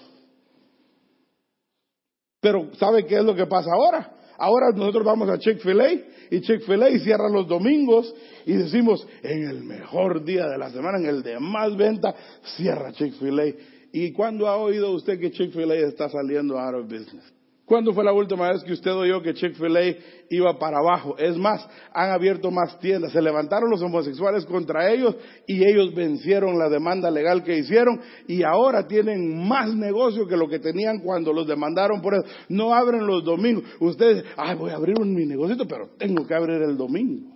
Pero 2.40 2.74
¿sabe 2.80 3.06
qué 3.06 3.18
es 3.18 3.24
lo 3.24 3.36
que 3.36 3.46
pasa 3.46 3.70
ahora? 3.72 4.16
Ahora 4.36 4.72
nosotros 4.74 5.04
vamos 5.04 5.28
a 5.28 5.38
Chick-fil-A 5.38 5.92
y 6.32 6.40
Chick-fil-A 6.40 6.98
cierra 6.98 7.28
los 7.28 7.46
domingos 7.46 8.12
y 8.44 8.54
decimos, 8.54 9.06
en 9.22 9.48
el 9.48 9.62
mejor 9.62 10.24
día 10.24 10.46
de 10.46 10.58
la 10.58 10.70
semana, 10.70 10.98
en 10.98 11.06
el 11.06 11.22
de 11.22 11.38
más 11.38 11.76
venta, 11.76 12.12
cierra 12.56 12.90
Chick-fil-A. 12.90 13.73
¿Y 13.96 14.10
cuándo 14.10 14.48
ha 14.48 14.56
oído 14.56 14.90
usted 14.90 15.20
que 15.20 15.30
Chick-fil-A 15.30 15.76
está 15.86 16.08
saliendo 16.08 16.58
out 16.58 16.74
of 16.74 16.82
business? 16.82 17.22
¿Cuándo 17.64 17.92
fue 17.92 18.02
la 18.02 18.12
última 18.12 18.50
vez 18.50 18.64
que 18.64 18.72
usted 18.72 18.90
oyó 18.90 19.22
que 19.22 19.34
Chick-fil-A 19.34 19.94
iba 20.30 20.58
para 20.58 20.78
abajo? 20.78 21.16
Es 21.16 21.36
más, 21.36 21.64
han 21.92 22.10
abierto 22.10 22.50
más 22.50 22.76
tiendas. 22.80 23.12
Se 23.12 23.22
levantaron 23.22 23.70
los 23.70 23.80
homosexuales 23.82 24.46
contra 24.46 24.90
ellos 24.90 25.14
y 25.46 25.64
ellos 25.64 25.94
vencieron 25.94 26.58
la 26.58 26.68
demanda 26.68 27.08
legal 27.08 27.44
que 27.44 27.56
hicieron 27.56 28.00
y 28.26 28.42
ahora 28.42 28.88
tienen 28.88 29.46
más 29.46 29.72
negocio 29.72 30.26
que 30.26 30.36
lo 30.36 30.48
que 30.48 30.58
tenían 30.58 30.98
cuando 30.98 31.32
los 31.32 31.46
demandaron 31.46 32.02
por 32.02 32.14
eso. 32.14 32.24
No 32.48 32.74
abren 32.74 33.06
los 33.06 33.22
domingos. 33.22 33.62
Ustedes, 33.78 34.24
ay, 34.36 34.56
voy 34.56 34.72
a 34.72 34.74
abrir 34.74 34.98
mi 34.98 35.24
negocio, 35.24 35.56
pero 35.68 35.90
tengo 35.96 36.26
que 36.26 36.34
abrir 36.34 36.60
el 36.62 36.76
domingo. 36.76 37.33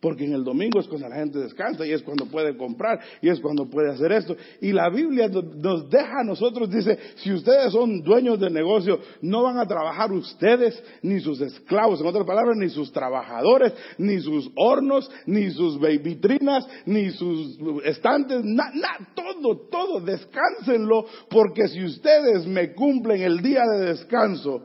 Porque 0.00 0.24
en 0.24 0.32
el 0.32 0.44
domingo 0.44 0.80
es 0.80 0.88
cuando 0.88 1.08
la 1.08 1.16
gente 1.16 1.38
descansa 1.38 1.86
y 1.86 1.92
es 1.92 2.02
cuando 2.02 2.24
puede 2.24 2.56
comprar 2.56 3.00
y 3.20 3.28
es 3.28 3.38
cuando 3.38 3.68
puede 3.68 3.90
hacer 3.90 4.12
esto. 4.12 4.34
Y 4.62 4.72
la 4.72 4.88
Biblia 4.88 5.28
nos 5.28 5.90
deja 5.90 6.20
a 6.20 6.24
nosotros, 6.24 6.70
dice, 6.70 6.98
si 7.16 7.30
ustedes 7.32 7.70
son 7.70 8.02
dueños 8.02 8.40
de 8.40 8.48
negocio, 8.48 8.98
no 9.20 9.42
van 9.42 9.58
a 9.58 9.66
trabajar 9.66 10.10
ustedes 10.10 10.82
ni 11.02 11.20
sus 11.20 11.40
esclavos, 11.42 12.00
en 12.00 12.06
otras 12.06 12.26
palabras, 12.26 12.56
ni 12.56 12.70
sus 12.70 12.90
trabajadores, 12.90 13.74
ni 13.98 14.20
sus 14.20 14.50
hornos, 14.56 15.10
ni 15.26 15.50
sus 15.50 15.78
vitrinas, 15.78 16.66
ni 16.86 17.10
sus 17.10 17.58
estantes, 17.84 18.42
nada, 18.42 18.98
todo, 19.14 19.68
todo, 19.70 20.00
descánsenlo, 20.00 21.04
porque 21.28 21.68
si 21.68 21.84
ustedes 21.84 22.46
me 22.46 22.72
cumplen 22.72 23.20
el 23.20 23.42
día 23.42 23.64
de 23.70 23.86
descanso, 23.86 24.62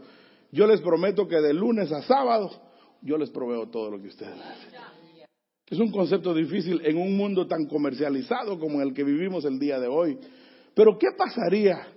yo 0.54 0.66
les 0.66 0.80
prometo 0.80 1.28
que 1.28 1.42
de 1.42 1.54
lunes 1.54 1.92
a 1.92 2.02
sábado, 2.04 2.52
yo 3.02 3.18
les 3.18 3.30
proveo 3.30 3.68
todo 3.68 3.92
lo 3.92 4.02
que 4.02 4.08
ustedes 4.08 4.36
necesitan. 4.38 4.95
Es 5.68 5.80
un 5.80 5.92
concepto 5.92 6.34
difícil 6.34 6.82
en 6.84 6.98
un 6.98 7.18
mundo 7.18 7.48
tan 7.48 7.66
comercializado 7.66 8.60
como 8.60 8.82
el 8.82 8.94
que 8.94 9.04
vivimos 9.04 9.46
el 9.46 9.58
día 9.58 9.80
de 9.80 9.88
hoy. 9.88 10.18
Pero 10.76 10.98
¿qué 10.98 11.08
pasaría 11.18 11.88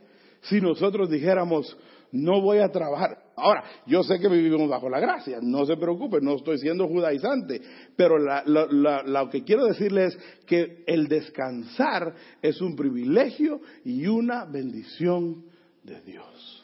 si 0.40 0.61
nosotros 0.61 1.11
dijéramos, 1.11 1.76
no 2.11 2.40
voy 2.40 2.59
a 2.59 2.70
trabajar? 2.70 3.18
Ahora, 3.37 3.64
yo 3.87 4.02
sé 4.02 4.18
que 4.18 4.28
vivimos 4.28 4.68
bajo 4.70 4.88
la 4.88 5.00
gracia, 5.00 5.38
no 5.42 5.66
se 5.66 5.76
preocupe, 5.76 6.18
no 6.22 6.37
estoy 6.37 6.59
siendo 6.59 6.88
judaizante, 6.88 7.61
pero 7.94 8.16
lo 8.18 9.31
que 9.31 9.44
quiero 9.44 9.66
decirle 9.66 10.07
es 10.07 10.18
que 10.46 10.83
el 10.87 11.07
descansar 11.07 12.14
es 12.40 12.61
un 12.62 12.74
privilegio 12.74 13.61
y 13.85 14.07
una 14.07 14.46
bendición 14.46 15.44
de 15.85 16.00
Dios. 16.00 16.57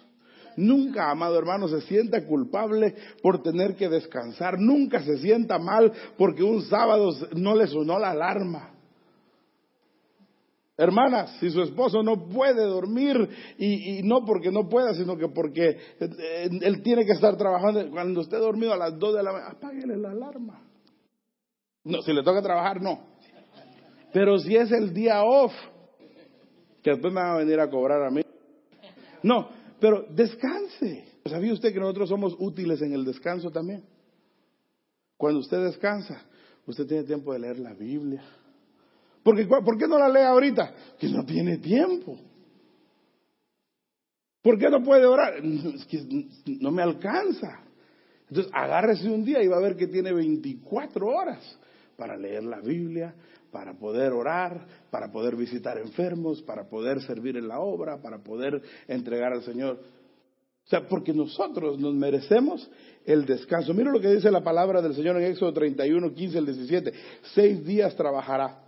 Nunca, 0.57 1.11
amado 1.11 1.39
hermano, 1.39 1.69
se 1.69 1.81
sienta 1.83 2.27
culpable 2.27 2.95
por 3.23 3.43
tener 3.43 3.75
que 3.77 3.89
descansar. 3.89 4.59
Nunca 4.59 5.03
se 5.03 5.19
sienta 5.19 5.59
mal 5.59 5.93
porque 6.17 6.43
un 6.43 6.63
sábado 6.63 7.13
no 7.35 7.55
le 7.55 7.67
sonó 7.67 7.99
la 7.99 8.11
alarma. 8.11 8.75
Hermanas, 10.77 11.37
si 11.39 11.51
su 11.51 11.63
esposo 11.63 12.03
no 12.03 12.29
puede 12.29 12.65
dormir, 12.65 13.29
y, 13.59 14.03
no 14.03 14.25
porque 14.25 14.51
no 14.51 14.69
pueda, 14.69 14.93
sino 14.95 15.17
que 15.17 15.29
porque 15.29 15.79
eh, 16.01 16.51
él 16.63 16.83
tiene 16.83 17.05
que 17.07 17.13
estar 17.13 17.37
trabajando, 17.37 17.89
cuando 17.91 18.23
esté 18.23 18.39
dormido 18.39 18.73
a 18.73 18.77
las 18.77 18.99
dos 18.99 19.15
de 19.15 19.23
la 19.23 19.33
mañana, 19.33 19.53
apáguele 19.53 19.97
la 19.97 20.11
alarma. 20.11 20.61
No, 21.85 22.03
si 22.03 22.13
le 22.13 22.25
toca 22.25 22.43
trabajar, 22.43 22.83
no. 22.83 22.99
Pero 24.13 24.39
si 24.39 24.57
es 24.57 24.73
el 24.73 24.93
día 24.93 25.23
off, 25.23 25.53
que 26.83 26.91
después 26.91 27.13
me 27.13 27.21
van 27.21 27.31
a 27.31 27.37
venir 27.37 27.61
a 27.61 27.71
cobrar 27.71 28.03
a 28.03 28.11
mí. 28.11 28.23
No, 29.23 29.49
pero 29.85 30.07
descanse. 30.09 31.05
¿Sabía 31.27 31.53
usted 31.53 31.71
que 31.71 31.79
nosotros 31.79 32.09
somos 32.09 32.35
útiles 32.39 32.81
en 32.81 32.95
el 32.95 33.05
descanso 33.05 33.51
también? 33.51 33.85
Cuando 35.19 35.41
usted 35.41 35.63
descansa, 35.63 36.23
usted 36.65 36.87
tiene 36.87 37.05
tiempo 37.05 37.35
de 37.35 37.41
leer 37.41 37.59
la 37.59 37.75
Biblia. 37.75 38.25
Porque, 39.23 39.45
¿Por 39.45 39.77
qué 39.77 39.87
no 39.87 39.99
la 39.99 40.09
lee 40.09 40.25
ahorita? 40.25 40.75
Que 40.99 41.07
no 41.11 41.23
tiene 41.27 41.59
tiempo. 41.59 42.19
¿Por 44.41 44.59
qué 44.59 44.71
no 44.71 44.83
puede 44.83 45.05
orar? 45.05 45.43
Que 45.43 46.27
no 46.63 46.71
me 46.71 46.81
alcanza. 46.81 47.61
Entonces, 48.31 48.51
agárrese 48.55 49.11
un 49.11 49.23
día 49.23 49.43
y 49.43 49.49
va 49.49 49.59
a 49.59 49.61
ver 49.61 49.77
que 49.77 49.89
tiene 49.89 50.15
24 50.15 51.07
horas 51.07 51.59
para 51.99 52.17
leer 52.17 52.45
la 52.45 52.61
Biblia, 52.61 53.15
para 53.55 53.75
poder 53.75 54.13
orar, 54.13 54.67
para 54.91 55.13
poder 55.13 55.37
visitar 55.37 55.79
enfermos, 55.79 56.43
para 56.43 56.69
poder 56.69 57.01
servir 57.03 57.37
en 57.37 57.47
la 57.47 57.61
obra, 57.61 58.03
para 58.03 58.19
poder 58.19 58.61
entregar 58.89 59.33
al 59.33 59.45
Señor. 59.45 59.79
O 60.65 60.69
sea, 60.69 60.89
porque 60.89 61.13
nosotros 61.13 61.79
nos 61.79 61.95
merecemos 61.95 62.69
el 63.07 63.25
descanso. 63.25 63.73
Mira 63.73 63.93
lo 63.93 64.01
que 64.01 64.13
dice 64.13 64.29
la 64.33 64.43
palabra 64.43 64.83
del 64.83 64.93
Señor 64.97 65.19
en 65.19 65.31
Éxodo 65.31 65.53
31, 65.53 66.13
15 66.13 66.39
al 66.39 66.47
17. 66.47 66.93
Seis 67.33 67.65
días 67.65 67.95
trabajará. 67.95 68.61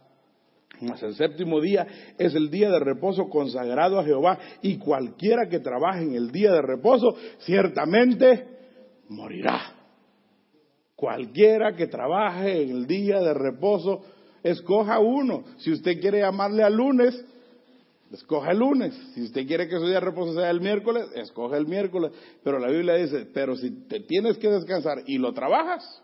Mas 0.81 1.03
el 1.03 1.17
séptimo 1.17 1.61
día 1.61 1.85
es 2.17 2.37
el 2.37 2.49
día 2.49 2.71
de 2.71 2.79
reposo 2.79 3.29
consagrado 3.29 3.99
a 3.99 4.05
Jehová 4.05 4.39
y 4.63 4.79
cualquiera 4.79 5.49
que 5.49 5.59
trabaje 5.59 6.05
en 6.05 6.15
el 6.15 6.31
día 6.31 6.53
de 6.53 6.63
reposo 6.63 7.17
ciertamente 7.41 8.47
morirá. 9.09 9.73
Cualquiera 10.95 11.75
que 11.75 11.89
trabaje 11.89 12.63
en 12.63 12.71
el 12.71 12.87
día 12.87 13.19
de 13.19 13.35
reposo 13.35 14.03
escoja 14.51 14.99
uno. 14.99 15.45
Si 15.59 15.73
usted 15.73 16.01
quiere 16.01 16.21
llamarle 16.21 16.63
al 16.63 16.75
lunes, 16.75 17.25
escoja 18.13 18.53
el 18.53 18.59
lunes. 18.59 18.95
Si 19.15 19.23
usted 19.23 19.47
quiere 19.47 19.69
que 19.69 19.79
su 19.79 19.87
día 19.87 19.95
de 19.95 20.01
reposo 20.01 20.35
sea 20.35 20.51
el 20.51 20.61
miércoles, 20.61 21.07
escoja 21.15 21.57
el 21.57 21.67
miércoles. 21.67 22.13
Pero 22.43 22.59
la 22.59 22.69
Biblia 22.69 22.95
dice, 22.95 23.27
pero 23.33 23.57
si 23.57 23.71
te 23.87 24.01
tienes 24.01 24.39
que 24.39 24.49
descansar 24.49 25.03
y 25.07 25.19
lo 25.19 25.33
trabajas, 25.33 26.03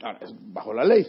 ahora 0.00 0.18
es 0.22 0.34
bajo 0.52 0.74
la 0.74 0.84
ley. 0.84 1.06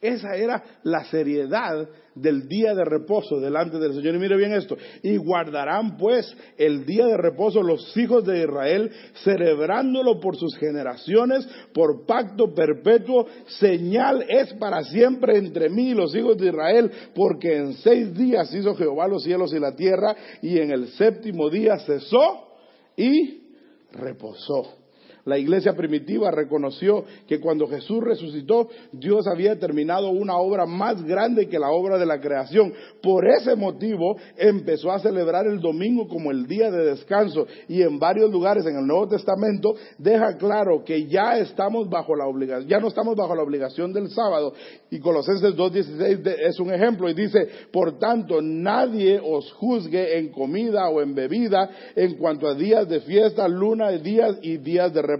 Esa 0.00 0.36
era 0.36 0.62
la 0.84 1.04
seriedad 1.06 1.88
del 2.14 2.46
día 2.46 2.72
de 2.72 2.84
reposo 2.84 3.40
delante 3.40 3.78
del 3.78 3.94
Señor. 3.94 4.14
Y 4.14 4.18
mire 4.18 4.36
bien 4.36 4.52
esto. 4.52 4.76
Y 5.02 5.16
guardarán 5.16 5.96
pues 5.96 6.36
el 6.56 6.86
día 6.86 7.06
de 7.06 7.16
reposo 7.16 7.62
los 7.62 7.96
hijos 7.96 8.24
de 8.24 8.44
Israel, 8.44 8.90
celebrándolo 9.24 10.20
por 10.20 10.36
sus 10.36 10.56
generaciones, 10.56 11.48
por 11.74 12.06
pacto 12.06 12.54
perpetuo. 12.54 13.26
Señal 13.58 14.24
es 14.28 14.52
para 14.54 14.84
siempre 14.84 15.36
entre 15.36 15.68
mí 15.68 15.90
y 15.90 15.94
los 15.94 16.14
hijos 16.14 16.36
de 16.38 16.48
Israel, 16.48 16.90
porque 17.14 17.56
en 17.56 17.74
seis 17.74 18.14
días 18.14 18.54
hizo 18.54 18.76
Jehová 18.76 19.08
los 19.08 19.24
cielos 19.24 19.52
y 19.52 19.58
la 19.58 19.74
tierra, 19.74 20.14
y 20.42 20.58
en 20.58 20.70
el 20.70 20.88
séptimo 20.88 21.50
día 21.50 21.76
cesó 21.80 22.48
y 22.96 23.42
reposó. 23.92 24.77
La 25.28 25.36
iglesia 25.36 25.74
primitiva 25.74 26.30
reconoció 26.30 27.04
que 27.26 27.38
cuando 27.38 27.68
Jesús 27.68 28.02
resucitó, 28.02 28.70
Dios 28.92 29.26
había 29.26 29.58
terminado 29.58 30.08
una 30.08 30.38
obra 30.38 30.64
más 30.64 31.04
grande 31.04 31.50
que 31.50 31.58
la 31.58 31.68
obra 31.68 31.98
de 31.98 32.06
la 32.06 32.18
creación. 32.18 32.72
Por 33.02 33.28
ese 33.28 33.54
motivo 33.54 34.16
empezó 34.38 34.90
a 34.90 35.00
celebrar 35.00 35.46
el 35.46 35.60
domingo 35.60 36.08
como 36.08 36.30
el 36.30 36.46
día 36.46 36.70
de 36.70 36.82
descanso 36.82 37.46
y 37.68 37.82
en 37.82 37.98
varios 37.98 38.30
lugares 38.30 38.64
en 38.64 38.78
el 38.78 38.86
Nuevo 38.86 39.06
Testamento 39.08 39.74
deja 39.98 40.38
claro 40.38 40.82
que 40.82 41.06
ya 41.06 41.38
estamos 41.38 41.90
bajo 41.90 42.16
la 42.16 42.24
obligación, 42.26 42.66
ya 42.66 42.80
no 42.80 42.88
estamos 42.88 43.14
bajo 43.14 43.34
la 43.34 43.42
obligación 43.42 43.92
del 43.92 44.08
sábado. 44.08 44.54
Y 44.90 44.98
Colosenses 44.98 45.54
2.16 45.54 46.36
es 46.38 46.58
un 46.58 46.72
ejemplo 46.72 47.06
y 47.10 47.12
dice, 47.12 47.48
por 47.70 47.98
tanto, 47.98 48.40
nadie 48.40 49.20
os 49.22 49.52
juzgue 49.52 50.18
en 50.18 50.32
comida 50.32 50.88
o 50.88 51.02
en 51.02 51.14
bebida 51.14 51.68
en 51.94 52.14
cuanto 52.14 52.48
a 52.48 52.54
días 52.54 52.88
de 52.88 53.00
fiesta, 53.00 53.46
luna, 53.46 53.90
días 53.90 54.38
y 54.40 54.56
días 54.56 54.94
de 54.94 55.02
reposo. 55.02 55.17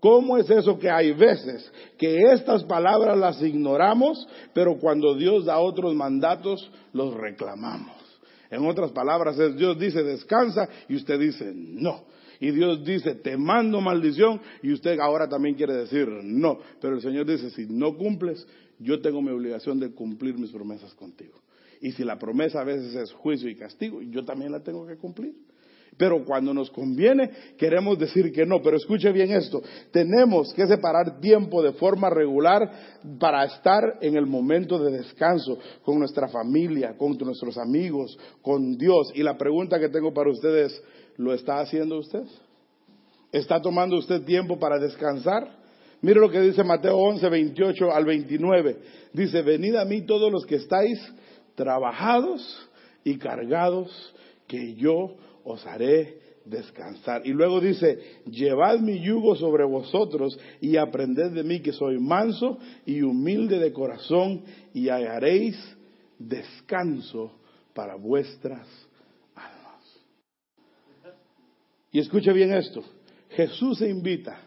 ¿Cómo 0.00 0.36
es 0.36 0.50
eso 0.50 0.78
que 0.78 0.90
hay 0.90 1.12
veces 1.12 1.72
que 1.96 2.32
estas 2.32 2.62
palabras 2.64 3.16
las 3.16 3.40
ignoramos, 3.42 4.28
pero 4.52 4.76
cuando 4.78 5.14
Dios 5.14 5.46
da 5.46 5.58
otros 5.58 5.94
mandatos, 5.94 6.70
los 6.92 7.14
reclamamos? 7.14 7.96
En 8.50 8.66
otras 8.66 8.92
palabras, 8.92 9.36
Dios 9.56 9.78
dice 9.78 10.02
descansa 10.02 10.68
y 10.88 10.96
usted 10.96 11.18
dice 11.18 11.52
no. 11.54 12.04
Y 12.38 12.50
Dios 12.50 12.84
dice 12.84 13.14
te 13.14 13.36
mando 13.36 13.80
maldición 13.80 14.40
y 14.62 14.72
usted 14.72 15.00
ahora 15.00 15.28
también 15.28 15.54
quiere 15.54 15.74
decir 15.74 16.06
no. 16.22 16.58
Pero 16.80 16.96
el 16.96 17.00
Señor 17.00 17.24
dice 17.26 17.50
si 17.50 17.66
no 17.66 17.96
cumples, 17.96 18.46
yo 18.78 19.00
tengo 19.00 19.22
mi 19.22 19.30
obligación 19.30 19.80
de 19.80 19.92
cumplir 19.92 20.36
mis 20.36 20.50
promesas 20.50 20.92
contigo. 20.94 21.40
Y 21.80 21.92
si 21.92 22.04
la 22.04 22.18
promesa 22.18 22.60
a 22.60 22.64
veces 22.64 22.94
es 22.94 23.12
juicio 23.12 23.48
y 23.48 23.56
castigo, 23.56 24.02
yo 24.02 24.24
también 24.24 24.52
la 24.52 24.60
tengo 24.60 24.86
que 24.86 24.96
cumplir. 24.96 25.34
Pero 25.96 26.24
cuando 26.24 26.52
nos 26.52 26.70
conviene, 26.70 27.30
queremos 27.56 27.98
decir 27.98 28.32
que 28.32 28.44
no. 28.44 28.60
Pero 28.62 28.76
escuche 28.76 29.12
bien 29.12 29.30
esto, 29.30 29.62
tenemos 29.92 30.52
que 30.54 30.66
separar 30.66 31.20
tiempo 31.20 31.62
de 31.62 31.72
forma 31.72 32.10
regular 32.10 32.70
para 33.18 33.44
estar 33.44 33.98
en 34.00 34.16
el 34.16 34.26
momento 34.26 34.78
de 34.78 34.98
descanso 34.98 35.58
con 35.82 35.98
nuestra 35.98 36.28
familia, 36.28 36.96
con 36.96 37.16
nuestros 37.18 37.56
amigos, 37.58 38.18
con 38.42 38.76
Dios. 38.76 39.12
Y 39.14 39.22
la 39.22 39.38
pregunta 39.38 39.78
que 39.78 39.88
tengo 39.88 40.12
para 40.12 40.30
ustedes, 40.30 40.82
¿lo 41.16 41.32
está 41.32 41.60
haciendo 41.60 41.98
usted? 41.98 42.24
¿Está 43.30 43.60
tomando 43.60 43.96
usted 43.96 44.22
tiempo 44.22 44.58
para 44.58 44.78
descansar? 44.78 45.64
Mire 46.02 46.20
lo 46.20 46.30
que 46.30 46.40
dice 46.40 46.62
Mateo 46.62 46.98
11, 46.98 47.28
28 47.28 47.92
al 47.92 48.04
29. 48.04 48.76
Dice, 49.12 49.42
venid 49.42 49.76
a 49.76 49.84
mí 49.84 50.02
todos 50.02 50.30
los 50.30 50.44
que 50.44 50.56
estáis 50.56 51.00
trabajados 51.54 52.68
y 53.04 53.16
cargados, 53.16 54.14
que 54.46 54.74
yo 54.74 55.16
os 55.44 55.64
haré 55.66 56.18
descansar. 56.44 57.26
Y 57.26 57.32
luego 57.32 57.60
dice, 57.60 57.98
llevad 58.26 58.80
mi 58.80 59.00
yugo 59.00 59.34
sobre 59.36 59.64
vosotros 59.64 60.38
y 60.60 60.76
aprended 60.76 61.32
de 61.32 61.42
mí 61.42 61.60
que 61.60 61.72
soy 61.72 61.98
manso 61.98 62.58
y 62.84 63.02
humilde 63.02 63.58
de 63.58 63.72
corazón 63.72 64.42
y 64.72 64.88
hallaréis 64.88 65.56
descanso 66.18 67.32
para 67.72 67.96
vuestras 67.96 68.66
almas. 69.34 71.14
Y 71.90 71.98
escuche 71.98 72.32
bien 72.32 72.52
esto, 72.52 72.84
Jesús 73.30 73.78
se 73.78 73.88
invita 73.88 74.38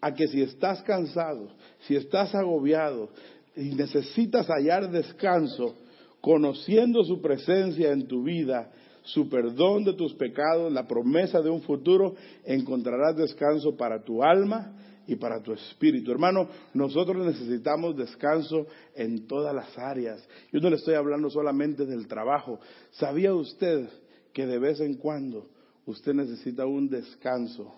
a 0.00 0.12
que 0.12 0.28
si 0.28 0.42
estás 0.42 0.82
cansado, 0.82 1.48
si 1.86 1.96
estás 1.96 2.34
agobiado 2.34 3.08
y 3.56 3.74
necesitas 3.74 4.46
hallar 4.48 4.90
descanso, 4.90 5.76
conociendo 6.20 7.04
su 7.04 7.20
presencia 7.20 7.92
en 7.92 8.06
tu 8.06 8.22
vida, 8.22 8.70
su 9.04 9.28
perdón 9.28 9.84
de 9.84 9.92
tus 9.92 10.14
pecados, 10.14 10.72
la 10.72 10.86
promesa 10.86 11.40
de 11.40 11.50
un 11.50 11.62
futuro, 11.62 12.14
encontrarás 12.44 13.16
descanso 13.16 13.76
para 13.76 14.02
tu 14.02 14.22
alma 14.22 14.74
y 15.06 15.16
para 15.16 15.42
tu 15.42 15.52
espíritu. 15.52 16.10
Hermano, 16.10 16.48
nosotros 16.72 17.24
necesitamos 17.26 17.96
descanso 17.96 18.66
en 18.94 19.26
todas 19.26 19.54
las 19.54 19.78
áreas. 19.78 20.26
Yo 20.50 20.60
no 20.60 20.70
le 20.70 20.76
estoy 20.76 20.94
hablando 20.94 21.28
solamente 21.28 21.84
del 21.84 22.08
trabajo. 22.08 22.60
¿Sabía 22.92 23.34
usted 23.34 23.88
que 24.32 24.46
de 24.46 24.58
vez 24.58 24.80
en 24.80 24.94
cuando 24.94 25.50
usted 25.84 26.14
necesita 26.14 26.64
un 26.64 26.88
descanso? 26.88 27.74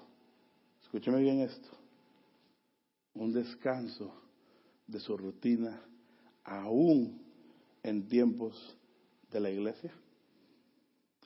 Escúcheme 0.84 1.20
bien 1.20 1.40
esto. 1.40 1.68
Un 3.14 3.32
descanso 3.32 4.14
de 4.86 5.00
su 5.00 5.16
rutina, 5.16 5.82
aún 6.44 7.20
en 7.82 8.06
tiempos 8.06 8.76
de 9.32 9.40
la 9.40 9.50
iglesia. 9.50 9.92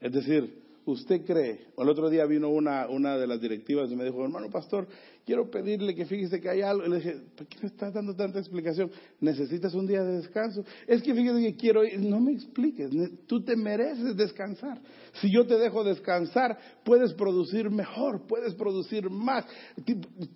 Es 0.00 0.12
decir, 0.12 0.60
usted 0.86 1.24
cree, 1.24 1.66
el 1.76 1.88
otro 1.88 2.08
día 2.08 2.24
vino 2.24 2.48
una, 2.48 2.88
una 2.88 3.16
de 3.16 3.26
las 3.26 3.40
directivas 3.40 3.90
y 3.90 3.96
me 3.96 4.04
dijo, 4.04 4.22
hermano 4.24 4.50
pastor, 4.50 4.86
quiero 5.24 5.50
pedirle 5.50 5.94
que 5.94 6.06
fíjese 6.06 6.40
que 6.40 6.48
hay 6.48 6.62
algo. 6.62 6.84
Y 6.84 6.88
le 6.88 6.96
dije, 6.96 7.16
¿por 7.36 7.46
qué 7.46 7.58
me 7.62 7.68
estás 7.68 7.92
dando 7.92 8.14
tanta 8.14 8.38
explicación? 8.38 8.90
¿Necesitas 9.20 9.74
un 9.74 9.86
día 9.86 10.02
de 10.02 10.16
descanso? 10.16 10.64
Es 10.86 11.02
que 11.02 11.14
fíjese 11.14 11.40
que 11.40 11.56
quiero 11.56 11.84
ir. 11.84 12.00
No 12.00 12.20
me 12.20 12.32
expliques, 12.32 12.90
tú 13.26 13.42
te 13.44 13.56
mereces 13.56 14.16
descansar. 14.16 14.80
Si 15.20 15.32
yo 15.32 15.46
te 15.46 15.58
dejo 15.58 15.84
descansar, 15.84 16.58
puedes 16.84 17.12
producir 17.14 17.70
mejor, 17.70 18.26
puedes 18.26 18.54
producir 18.54 19.10
más. 19.10 19.44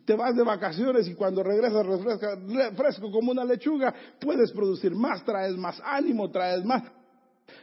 Te 0.04 0.14
vas 0.14 0.36
de 0.36 0.42
vacaciones 0.42 1.08
y 1.08 1.14
cuando 1.14 1.42
regresas 1.42 1.86
refresca, 1.86 2.38
fresco 2.76 3.10
como 3.10 3.32
una 3.32 3.44
lechuga, 3.44 3.94
puedes 4.20 4.52
producir 4.52 4.94
más, 4.94 5.24
traes 5.24 5.56
más 5.56 5.80
ánimo, 5.84 6.30
traes 6.30 6.64
más. 6.64 6.82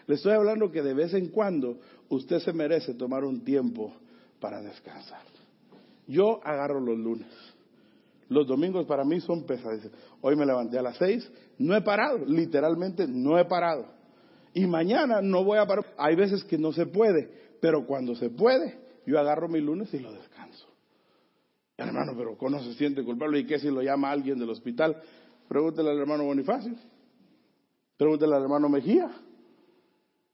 Le 0.07 0.15
estoy 0.15 0.33
hablando 0.33 0.71
que 0.71 0.81
de 0.81 0.93
vez 0.93 1.13
en 1.13 1.29
cuando 1.29 1.79
usted 2.09 2.39
se 2.39 2.53
merece 2.53 2.93
tomar 2.93 3.23
un 3.23 3.43
tiempo 3.43 3.93
para 4.39 4.61
descansar. 4.61 5.21
Yo 6.07 6.39
agarro 6.43 6.79
los 6.79 6.97
lunes. 6.97 7.29
Los 8.27 8.47
domingos 8.47 8.85
para 8.85 9.03
mí 9.03 9.19
son 9.21 9.45
pesados. 9.45 9.89
Hoy 10.21 10.35
me 10.35 10.45
levanté 10.45 10.77
a 10.77 10.81
las 10.81 10.97
seis, 10.97 11.29
no 11.57 11.75
he 11.75 11.81
parado, 11.81 12.25
literalmente 12.25 13.07
no 13.07 13.37
he 13.37 13.45
parado. 13.45 13.85
Y 14.53 14.65
mañana 14.67 15.21
no 15.21 15.43
voy 15.43 15.57
a 15.57 15.65
parar. 15.65 15.85
Hay 15.97 16.15
veces 16.15 16.43
que 16.43 16.57
no 16.57 16.73
se 16.73 16.85
puede, 16.85 17.29
pero 17.61 17.85
cuando 17.85 18.15
se 18.15 18.29
puede, 18.29 18.79
yo 19.05 19.19
agarro 19.19 19.47
mi 19.47 19.59
lunes 19.59 19.93
y 19.93 19.99
lo 19.99 20.11
descanso. 20.11 20.67
Hermano, 21.77 22.13
pero 22.17 22.37
¿cómo 22.37 22.61
se 22.61 22.73
siente 22.73 23.03
culpable? 23.03 23.39
¿Y 23.39 23.45
qué 23.45 23.59
si 23.59 23.69
lo 23.69 23.81
llama 23.81 24.11
alguien 24.11 24.39
del 24.39 24.49
hospital? 24.49 25.01
Pregúntele 25.47 25.89
al 25.89 25.99
hermano 25.99 26.25
Bonifacio. 26.25 26.75
Pregúntele 27.97 28.35
al 28.35 28.43
hermano 28.43 28.69
Mejía 28.69 29.11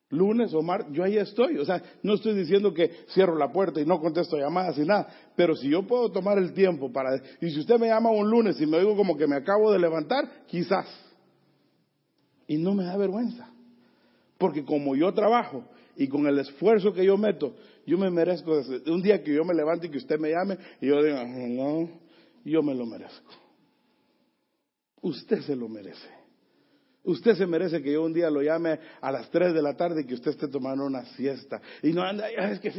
lunes 0.10 0.54
o 0.54 0.62
martes, 0.62 0.94
yo 0.94 1.04
ahí 1.04 1.18
estoy. 1.18 1.58
O 1.58 1.66
sea, 1.66 1.82
no 2.04 2.14
estoy 2.16 2.34
diciendo 2.36 2.74
que 2.74 3.06
cierro 3.14 3.36
la 3.38 3.52
puerta 3.52 3.82
y 3.82 3.86
no 3.86 4.00
contesto 4.00 4.38
llamadas 4.38 4.78
y 4.78 4.86
nada, 4.86 5.08
pero 5.36 5.56
si 5.56 5.70
yo 5.70 5.86
puedo 5.86 6.12
tomar 6.12 6.38
el 6.38 6.54
tiempo 6.54 6.92
para... 6.92 7.16
Y 7.42 7.50
si 7.50 7.60
usted 7.60 7.80
me 7.80 7.88
llama 7.88 8.12
un 8.12 8.30
lunes 8.30 8.60
y 8.62 8.66
me 8.66 8.78
oigo 8.78 8.96
como 8.96 9.18
que 9.18 9.28
me 9.28 9.36
acabo 9.36 9.72
de 9.72 9.80
levantar, 9.80 10.46
quizás. 10.48 10.88
Y 12.48 12.58
no 12.58 12.74
me 12.74 12.86
da 12.86 12.96
vergüenza. 12.98 13.50
Porque 14.38 14.64
como 14.64 14.96
yo 14.96 15.14
trabajo 15.14 15.64
y 15.96 16.08
con 16.08 16.28
el 16.28 16.40
esfuerzo 16.40 16.94
que 16.94 17.04
yo 17.04 17.18
meto, 17.18 17.56
yo 17.86 17.98
me 17.98 18.10
merezco 18.10 18.62
un 18.88 19.02
día 19.02 19.24
que 19.24 19.34
yo 19.34 19.44
me 19.44 19.54
levante 19.54 19.88
y 19.88 19.90
que 19.90 19.98
usted 19.98 20.20
me 20.20 20.30
llame 20.30 20.58
y 20.80 20.88
yo 20.88 21.02
diga, 21.02 21.26
no, 21.26 21.90
yo 22.46 22.62
me 22.62 22.76
lo 22.76 22.86
merezco. 22.86 23.34
Usted 25.02 25.42
se 25.42 25.56
lo 25.56 25.68
merece. 25.68 26.17
Usted 27.08 27.36
se 27.36 27.48
merece 27.48 27.82
que 27.82 27.94
yo 27.94 28.04
un 28.04 28.12
día 28.12 28.30
lo 28.30 28.42
llame 28.42 28.80
a 29.00 29.12
las 29.14 29.30
3 29.32 29.54
de 29.54 29.62
la 29.62 29.78
tarde 29.78 30.02
y 30.02 30.06
que 30.06 30.16
usted 30.16 30.32
esté 30.32 30.50
tomando 30.50 30.86
una 30.86 31.06
siesta. 31.06 31.62
Y 31.82 31.94
no 31.94 32.04
anda, 32.04 32.30
es 32.30 32.60
que, 32.60 32.70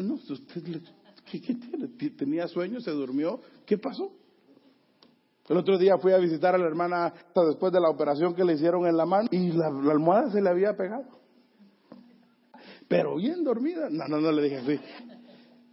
no, 0.00 0.14
usted, 0.14 0.62
¿qué, 1.30 1.38
tiene? 1.38 1.88
¿Tenía 2.16 2.48
sueño? 2.48 2.80
¿Se 2.80 2.90
durmió? 2.90 3.38
¿Qué 3.66 3.76
pasó? 3.76 4.10
El 5.46 5.58
otro 5.58 5.76
día 5.76 5.98
fui 5.98 6.12
a 6.12 6.16
visitar 6.16 6.54
a 6.54 6.58
la 6.58 6.66
hermana 6.66 7.12
después 7.34 7.70
de 7.70 7.80
la 7.80 7.90
operación 7.90 8.34
que 8.34 8.44
le 8.44 8.54
hicieron 8.54 8.86
en 8.86 8.96
la 8.96 9.04
mano 9.04 9.28
y 9.30 9.52
la, 9.52 9.66
almohada 9.66 10.30
se 10.30 10.40
le 10.40 10.48
había 10.48 10.74
pegado. 10.74 11.20
Pero 12.88 13.16
bien 13.16 13.44
dormida. 13.44 13.88
No, 13.90 14.08
no, 14.08 14.22
no 14.22 14.32
le 14.32 14.42
dije 14.42 14.56
así. 14.56 14.80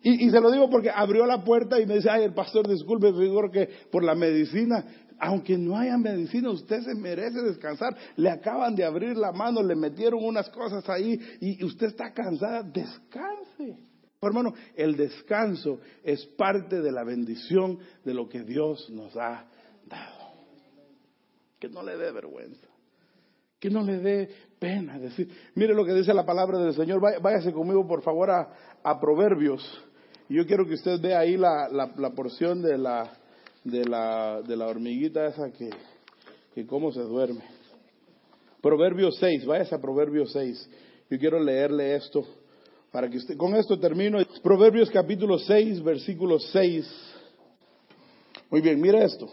Y, 0.02 0.28
y, 0.28 0.30
se 0.30 0.42
lo 0.42 0.52
digo 0.52 0.70
porque 0.70 0.90
abrió 0.90 1.26
la 1.26 1.44
puerta 1.44 1.80
y 1.80 1.86
me 1.86 1.96
dice, 1.96 2.10
ay, 2.10 2.26
el 2.26 2.34
pastor, 2.34 2.68
disculpe, 2.68 3.12
figuro 3.14 3.50
que 3.50 3.70
por 3.90 4.04
la 4.04 4.14
medicina 4.14 4.86
aunque 5.20 5.58
no 5.58 5.78
haya 5.78 5.98
medicina, 5.98 6.50
usted 6.50 6.82
se 6.82 6.96
merece 6.96 7.42
descansar. 7.42 7.96
Le 8.16 8.30
acaban 8.30 8.76
de 8.76 8.84
abrir 8.84 9.16
la 9.18 9.32
mano, 9.32 9.62
le 9.62 9.76
metieron 9.76 10.24
unas 10.24 10.50
cosas 10.50 10.88
ahí 10.90 11.20
y 11.40 11.64
usted 11.64 11.88
está 11.88 12.14
cansada, 12.14 12.64
descanse. 12.64 13.78
hermano, 14.22 14.54
el 14.76 14.96
descanso 14.96 15.80
es 16.04 16.26
parte 16.26 16.82
de 16.82 16.92
la 16.92 17.04
bendición 17.04 17.80
de 18.04 18.14
lo 18.14 18.28
que 18.28 18.44
Dios 18.44 18.90
nos 18.90 19.16
ha 19.16 19.46
dado. 19.86 20.26
Que 21.60 21.70
no 21.70 21.84
le 21.84 21.98
dé 21.98 22.12
vergüenza, 22.12 22.68
que 23.60 23.70
no 23.70 23.82
le 23.84 24.00
dé 24.00 24.30
pena 24.60 25.00
decir, 25.00 25.30
mire 25.56 25.74
lo 25.74 25.86
que 25.86 25.94
dice 25.94 26.14
la 26.14 26.26
palabra 26.26 26.60
del 26.60 26.74
Señor, 26.74 27.02
váyase 27.22 27.54
conmigo 27.54 27.88
por 27.88 28.02
favor 28.02 28.30
a, 28.32 29.00
Proverbios. 29.00 29.64
Yo 30.30 30.46
quiero 30.46 30.66
que 30.66 30.74
usted 30.76 31.00
vea 31.02 31.20
ahí 31.20 31.38
la 31.38 32.12
porción 32.16 32.62
de 32.62 32.78
la 32.78 33.12
de 33.66 33.84
la, 33.84 34.42
de 34.48 34.56
la 34.56 34.68
hormiguita 34.68 35.26
esa 35.26 35.52
que, 35.52 35.70
que 36.54 36.66
cómo 36.66 36.92
se 36.94 37.02
duerme. 37.02 37.44
Proverbios 38.62 39.18
6, 39.18 39.46
váyase 39.46 39.76
a 39.76 39.82
Proverbios 39.82 40.32
6. 40.32 40.70
Yo 41.10 41.20
quiero 41.20 41.40
leerle 41.44 41.96
esto 41.96 42.26
para 42.92 43.10
que 43.10 43.18
usted, 43.18 43.36
con 43.36 43.56
esto 43.56 43.78
termino. 43.78 44.20
Proverbios 44.42 44.90
capítulo 44.90 45.38
6, 45.38 45.84
versículo 45.84 46.40
6. 46.40 46.88
Muy 48.50 48.62
bien, 48.62 48.80
mira 48.80 49.04
esto. 49.04 49.28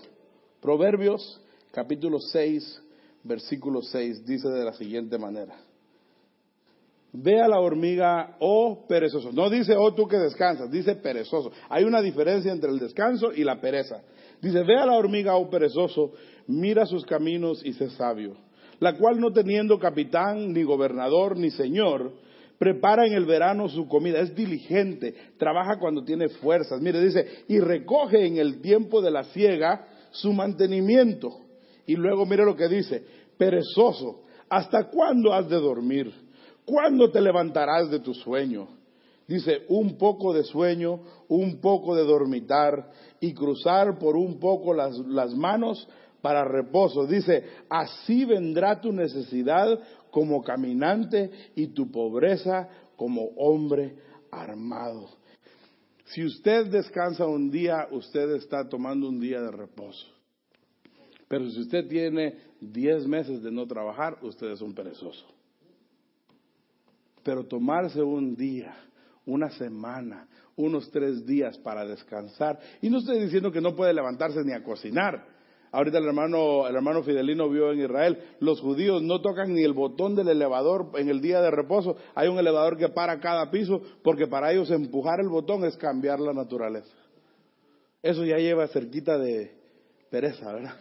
Proverbios 0.61 1.41
capítulo 1.71 2.19
6, 2.19 2.83
versículo 3.23 3.83
6 3.83 4.25
dice 4.27 4.49
de 4.49 4.65
la 4.65 4.73
siguiente 4.73 5.19
manera. 5.19 5.55
Ve 7.13 7.43
a 7.43 7.49
la 7.49 7.61
hormiga, 7.61 8.37
oh 8.41 8.87
perezoso. 8.89 9.31
No 9.33 9.51
dice, 9.51 9.77
oh 9.77 9.93
tú 9.93 10.09
que 10.09 10.17
descansas, 10.17 10.71
dice 10.71 10.95
perezoso. 10.97 11.53
Hay 11.69 11.85
una 11.85 12.01
diferencia 12.01 12.51
entre 12.51 12.71
el 12.71 12.79
descanso 12.79 13.33
y 13.33 13.45
la 13.45 13.61
pereza. 13.61 14.03
Dice, 14.43 14.65
ve 14.65 14.77
a 14.77 14.85
la 14.85 14.95
hormiga, 14.95 15.37
oh 15.37 15.49
perezoso, 15.49 16.13
mira 16.49 16.85
sus 16.85 17.07
caminos 17.07 17.65
y 17.65 17.73
sé 17.75 17.91
sabio. 17.91 18.37
La 18.81 18.97
cual 18.99 19.21
no 19.21 19.33
teniendo 19.33 19.79
capitán, 19.79 20.53
ni 20.53 20.65
gobernador, 20.65 21.39
ni 21.39 21.51
señor, 21.51 22.13
prepara 22.59 23.07
en 23.07 23.13
el 23.13 23.25
verano 23.25 23.69
su 23.69 23.87
comida, 23.87 24.19
es 24.19 24.35
diligente, 24.35 25.15
trabaja 25.39 25.79
cuando 25.79 26.03
tiene 26.03 26.29
fuerzas. 26.29 26.81
Mire, 26.81 27.01
dice, 27.01 27.45
y 27.47 27.61
recoge 27.61 28.27
en 28.27 28.39
el 28.39 28.61
tiempo 28.61 29.01
de 29.01 29.13
la 29.13 29.23
siega 29.25 29.87
su 30.11 30.33
mantenimiento. 30.33 31.31
Y 31.87 31.95
luego 31.95 32.27
mire 32.27 32.45
lo 32.45 32.57
que 32.57 32.67
dice, 32.67 33.05
perezoso, 33.39 34.25
¿hasta 34.49 34.91
cuándo 34.91 35.33
has 35.33 35.49
de 35.49 35.57
dormir? 35.57 36.13
¿Cuándo 36.65 37.13
te 37.13 37.21
levantarás 37.21 37.91
de 37.91 38.01
tu 38.01 38.13
sueño? 38.13 38.69
Dice, 39.27 39.63
un 39.69 39.97
poco 39.97 40.33
de 40.33 40.45
sueño, 40.45 41.01
un 41.29 41.61
poco 41.61 41.95
de 41.95 42.05
dormitar 42.05 42.91
y 43.21 43.33
cruzar 43.33 43.99
por 43.99 44.17
un 44.17 44.39
poco 44.39 44.75
las, 44.75 44.99
las 44.99 45.35
manos 45.35 45.89
para 46.21 46.45
reposo. 46.45 47.07
Dice, 47.07 47.45
así 47.69 48.25
vendrá 48.25 48.81
tu 48.81 48.93
necesidad 48.93 49.79
como 50.11 50.43
caminante 50.43 51.31
y 51.55 51.69
tu 51.69 51.91
pobreza 51.91 52.69
como 52.97 53.31
hombre 53.37 53.97
armado. 54.31 55.09
Si 56.07 56.25
usted 56.25 56.67
descansa 56.67 57.27
un 57.27 57.51
día, 57.51 57.89
usted 57.91 58.31
está 58.33 58.69
tomando 58.69 59.09
un 59.09 59.19
día 59.19 59.41
de 59.41 59.51
reposo. 59.51 60.07
Pero 61.27 61.49
si 61.51 61.61
usted 61.61 61.89
tiene 61.89 62.37
diez 62.61 63.07
meses 63.07 63.43
de 63.43 63.51
no 63.51 63.67
trabajar, 63.67 64.19
usted 64.21 64.51
es 64.51 64.61
un 64.61 64.75
perezoso. 64.75 65.25
Pero 67.23 67.47
tomarse 67.47 68.03
un 68.03 68.37
día, 68.37 68.75
una 69.27 69.51
semana, 69.51 70.29
unos 70.57 70.91
tres 70.91 71.27
días 71.27 71.59
para 71.59 71.85
descansar, 71.87 72.59
y 72.81 72.91
no 72.91 72.99
estoy 72.99 73.21
diciendo 73.21 73.53
que 73.53 73.61
no 73.61 73.75
puede 73.75 73.93
levantarse 73.93 74.43
ni 74.45 74.53
a 74.53 74.63
cocinar, 74.63 75.33
Ahorita 75.75 75.97
el 75.97 76.05
hermano, 76.05 76.69
el 76.69 76.77
hermano 76.77 77.03
Fidelino 77.03 77.49
vio 77.49 77.73
en 77.73 77.81
Israel, 77.81 78.19
los 78.41 78.61
judíos 78.61 79.03
no 79.03 79.23
tocan 79.23 79.55
ni 79.55 79.63
el 79.63 79.73
botón 79.73 80.15
del 80.15 80.29
elevador 80.29 80.91
en 80.97 81.09
el 81.09 81.23
día 81.23 81.41
de 81.41 81.51
reposo. 81.51 81.97
Hay 82.15 82.29
un 82.29 82.39
elevador 82.39 82.77
que 82.77 82.91
para 82.91 83.19
cada 83.21 83.51
piso 83.51 83.81
porque 84.05 84.27
para 84.27 84.53
ellos 84.53 84.71
empujar 84.71 85.19
el 85.21 85.31
botón 85.31 85.65
es 85.65 85.79
cambiar 85.79 86.21
la 86.21 86.35
naturaleza. 86.35 86.93
Eso 88.03 88.23
ya 88.27 88.37
lleva 88.37 88.69
cerquita 88.69 89.17
de 89.17 89.51
pereza, 90.11 90.53
¿verdad? 90.53 90.77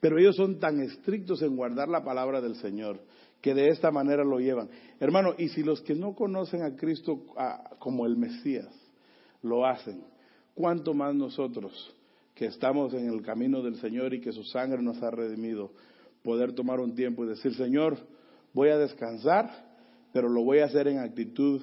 Pero 0.00 0.18
ellos 0.18 0.36
son 0.36 0.60
tan 0.60 0.80
estrictos 0.80 1.40
en 1.40 1.56
guardar 1.56 1.88
la 1.88 2.04
palabra 2.04 2.42
del 2.42 2.56
Señor 2.56 3.00
que 3.40 3.54
de 3.54 3.68
esta 3.68 3.90
manera 3.90 4.24
lo 4.24 4.38
llevan. 4.38 4.68
Hermano, 4.98 5.34
y 5.38 5.48
si 5.48 5.62
los 5.62 5.80
que 5.80 5.94
no 5.94 6.14
conocen 6.14 6.62
a 6.62 6.76
Cristo 6.76 7.24
como 7.78 8.06
el 8.06 8.16
Mesías 8.16 8.68
lo 9.42 9.66
hacen, 9.66 10.02
¿cuánto 10.54 10.94
más 10.94 11.14
nosotros? 11.14 11.94
que 12.40 12.46
estamos 12.46 12.94
en 12.94 13.06
el 13.06 13.20
camino 13.20 13.60
del 13.60 13.76
Señor 13.76 14.14
y 14.14 14.20
que 14.22 14.32
su 14.32 14.44
sangre 14.44 14.80
nos 14.80 15.02
ha 15.02 15.10
redimido, 15.10 15.72
poder 16.22 16.54
tomar 16.54 16.80
un 16.80 16.94
tiempo 16.94 17.22
y 17.22 17.28
decir, 17.28 17.54
Señor, 17.54 17.98
voy 18.54 18.70
a 18.70 18.78
descansar, 18.78 19.50
pero 20.10 20.26
lo 20.26 20.42
voy 20.42 20.60
a 20.60 20.64
hacer 20.64 20.88
en 20.88 21.00
actitud 21.00 21.60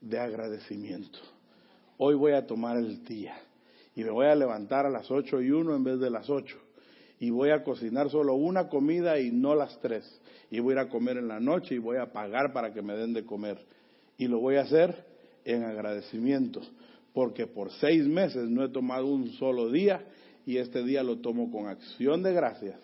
de 0.00 0.18
agradecimiento. 0.18 1.20
Hoy 1.96 2.16
voy 2.16 2.32
a 2.32 2.44
tomar 2.44 2.76
el 2.76 3.04
día 3.04 3.36
y 3.94 4.02
me 4.02 4.10
voy 4.10 4.26
a 4.26 4.34
levantar 4.34 4.84
a 4.84 4.90
las 4.90 5.08
ocho 5.12 5.40
y 5.40 5.52
uno 5.52 5.76
en 5.76 5.84
vez 5.84 6.00
de 6.00 6.10
las 6.10 6.28
ocho 6.28 6.58
y 7.20 7.28
voy 7.30 7.50
a 7.50 7.62
cocinar 7.62 8.10
solo 8.10 8.34
una 8.34 8.68
comida 8.68 9.20
y 9.20 9.30
no 9.30 9.54
las 9.54 9.78
tres 9.80 10.20
y 10.50 10.58
voy 10.58 10.72
a 10.72 10.76
ir 10.76 10.78
a 10.80 10.88
comer 10.88 11.18
en 11.18 11.28
la 11.28 11.38
noche 11.38 11.76
y 11.76 11.78
voy 11.78 11.98
a 11.98 12.12
pagar 12.12 12.52
para 12.52 12.72
que 12.72 12.82
me 12.82 12.94
den 12.94 13.12
de 13.12 13.24
comer 13.24 13.58
y 14.16 14.26
lo 14.26 14.40
voy 14.40 14.56
a 14.56 14.62
hacer 14.62 15.04
en 15.44 15.62
agradecimiento 15.62 16.62
porque 17.12 17.46
por 17.46 17.70
seis 17.72 18.06
meses 18.06 18.48
no 18.48 18.64
he 18.64 18.70
tomado 18.70 19.06
un 19.06 19.32
solo 19.32 19.70
día 19.70 20.04
y 20.46 20.56
este 20.56 20.82
día 20.82 21.02
lo 21.02 21.18
tomo 21.18 21.50
con 21.50 21.68
acción 21.68 22.22
de 22.22 22.32
gracias 22.32 22.80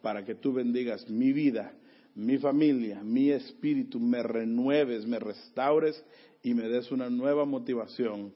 para 0.00 0.24
que 0.24 0.34
tú 0.34 0.52
bendigas 0.52 1.08
mi 1.10 1.32
vida, 1.32 1.72
mi 2.14 2.38
familia, 2.38 3.02
mi 3.02 3.30
espíritu, 3.30 3.98
me 3.98 4.22
renueves, 4.22 5.06
me 5.06 5.18
restaures 5.18 6.04
y 6.42 6.54
me 6.54 6.68
des 6.68 6.90
una 6.90 7.08
nueva 7.08 7.44
motivación 7.44 8.32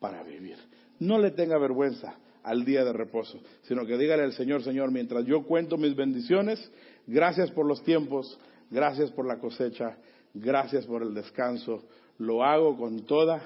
para 0.00 0.22
vivir. 0.22 0.56
No 0.98 1.18
le 1.18 1.30
tenga 1.30 1.58
vergüenza 1.58 2.16
al 2.44 2.64
día 2.64 2.84
de 2.84 2.92
reposo, 2.92 3.40
sino 3.62 3.84
que 3.86 3.96
dígale 3.96 4.22
al 4.22 4.32
Señor, 4.32 4.62
Señor, 4.62 4.90
mientras 4.92 5.24
yo 5.24 5.42
cuento 5.44 5.76
mis 5.78 5.96
bendiciones, 5.96 6.70
gracias 7.06 7.50
por 7.50 7.66
los 7.66 7.82
tiempos, 7.82 8.38
gracias 8.70 9.10
por 9.10 9.26
la 9.26 9.38
cosecha, 9.38 9.96
gracias 10.34 10.86
por 10.86 11.02
el 11.02 11.14
descanso, 11.14 11.82
lo 12.18 12.44
hago 12.44 12.76
con 12.76 13.00
toda 13.06 13.42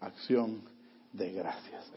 acción 0.00 0.62
de 1.12 1.32
gracias. 1.32 1.90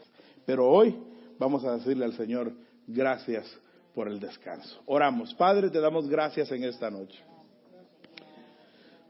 Pero 0.46 0.68
hoy 0.68 0.96
vamos 1.38 1.64
a 1.64 1.76
decirle 1.76 2.04
al 2.04 2.14
Señor 2.14 2.52
gracias 2.86 3.46
por 3.94 4.08
el 4.08 4.20
descanso. 4.20 4.80
Oramos, 4.86 5.34
Padre, 5.34 5.70
te 5.70 5.80
damos 5.80 6.08
gracias 6.08 6.50
en 6.52 6.64
esta 6.64 6.90
noche. 6.90 7.18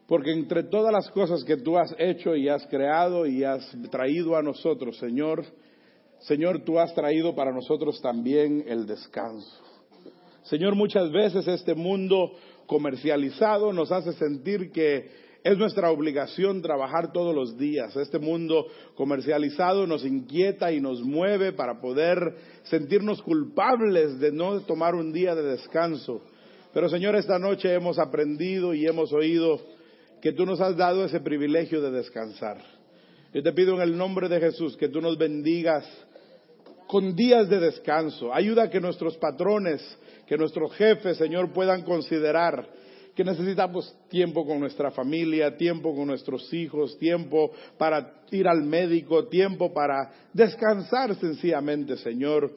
Porque 0.06 0.32
entre 0.32 0.62
todas 0.64 0.92
las 0.92 1.10
cosas 1.10 1.44
que 1.44 1.56
tú 1.56 1.78
has 1.78 1.94
hecho 1.98 2.36
y 2.36 2.48
has 2.48 2.66
creado 2.66 3.26
y 3.26 3.42
has 3.42 3.66
traído 3.90 4.36
a 4.36 4.42
nosotros, 4.42 4.98
Señor, 4.98 5.44
Señor, 6.24 6.64
tú 6.64 6.78
has 6.78 6.94
traído 6.94 7.34
para 7.34 7.52
nosotros 7.52 8.00
también 8.00 8.64
el 8.66 8.86
descanso. 8.86 9.60
Señor, 10.44 10.74
muchas 10.74 11.12
veces 11.12 11.46
este 11.46 11.74
mundo 11.74 12.32
comercializado 12.66 13.74
nos 13.74 13.92
hace 13.92 14.12
sentir 14.14 14.72
que 14.72 15.24
es 15.42 15.58
nuestra 15.58 15.90
obligación 15.90 16.62
trabajar 16.62 17.12
todos 17.12 17.34
los 17.34 17.58
días. 17.58 17.94
Este 17.96 18.18
mundo 18.18 18.66
comercializado 18.94 19.86
nos 19.86 20.06
inquieta 20.06 20.72
y 20.72 20.80
nos 20.80 21.02
mueve 21.02 21.52
para 21.52 21.78
poder 21.82 22.18
sentirnos 22.62 23.20
culpables 23.20 24.18
de 24.18 24.32
no 24.32 24.60
tomar 24.62 24.94
un 24.94 25.12
día 25.12 25.34
de 25.34 25.42
descanso. 25.42 26.22
Pero 26.72 26.88
Señor, 26.88 27.16
esta 27.16 27.38
noche 27.38 27.74
hemos 27.74 27.98
aprendido 27.98 28.72
y 28.72 28.86
hemos 28.86 29.12
oído 29.12 29.60
que 30.22 30.32
tú 30.32 30.46
nos 30.46 30.62
has 30.62 30.74
dado 30.74 31.04
ese 31.04 31.20
privilegio 31.20 31.82
de 31.82 31.90
descansar. 31.90 32.62
Yo 33.34 33.42
te 33.42 33.52
pido 33.52 33.74
en 33.74 33.82
el 33.82 33.98
nombre 33.98 34.30
de 34.30 34.40
Jesús 34.40 34.76
que 34.78 34.88
tú 34.88 35.02
nos 35.02 35.18
bendigas 35.18 35.84
con 36.86 37.14
días 37.14 37.48
de 37.48 37.60
descanso. 37.60 38.32
Ayuda 38.32 38.64
a 38.64 38.70
que 38.70 38.80
nuestros 38.80 39.16
patrones, 39.16 39.82
que 40.26 40.36
nuestros 40.36 40.72
jefes, 40.74 41.16
Señor, 41.16 41.52
puedan 41.52 41.82
considerar 41.82 42.68
que 43.14 43.24
necesitamos 43.24 43.94
tiempo 44.08 44.44
con 44.44 44.58
nuestra 44.58 44.90
familia, 44.90 45.56
tiempo 45.56 45.94
con 45.94 46.08
nuestros 46.08 46.52
hijos, 46.52 46.98
tiempo 46.98 47.52
para 47.78 48.12
ir 48.32 48.48
al 48.48 48.64
médico, 48.64 49.28
tiempo 49.28 49.72
para 49.72 50.10
descansar 50.32 51.14
sencillamente, 51.16 51.96
Señor. 51.96 52.50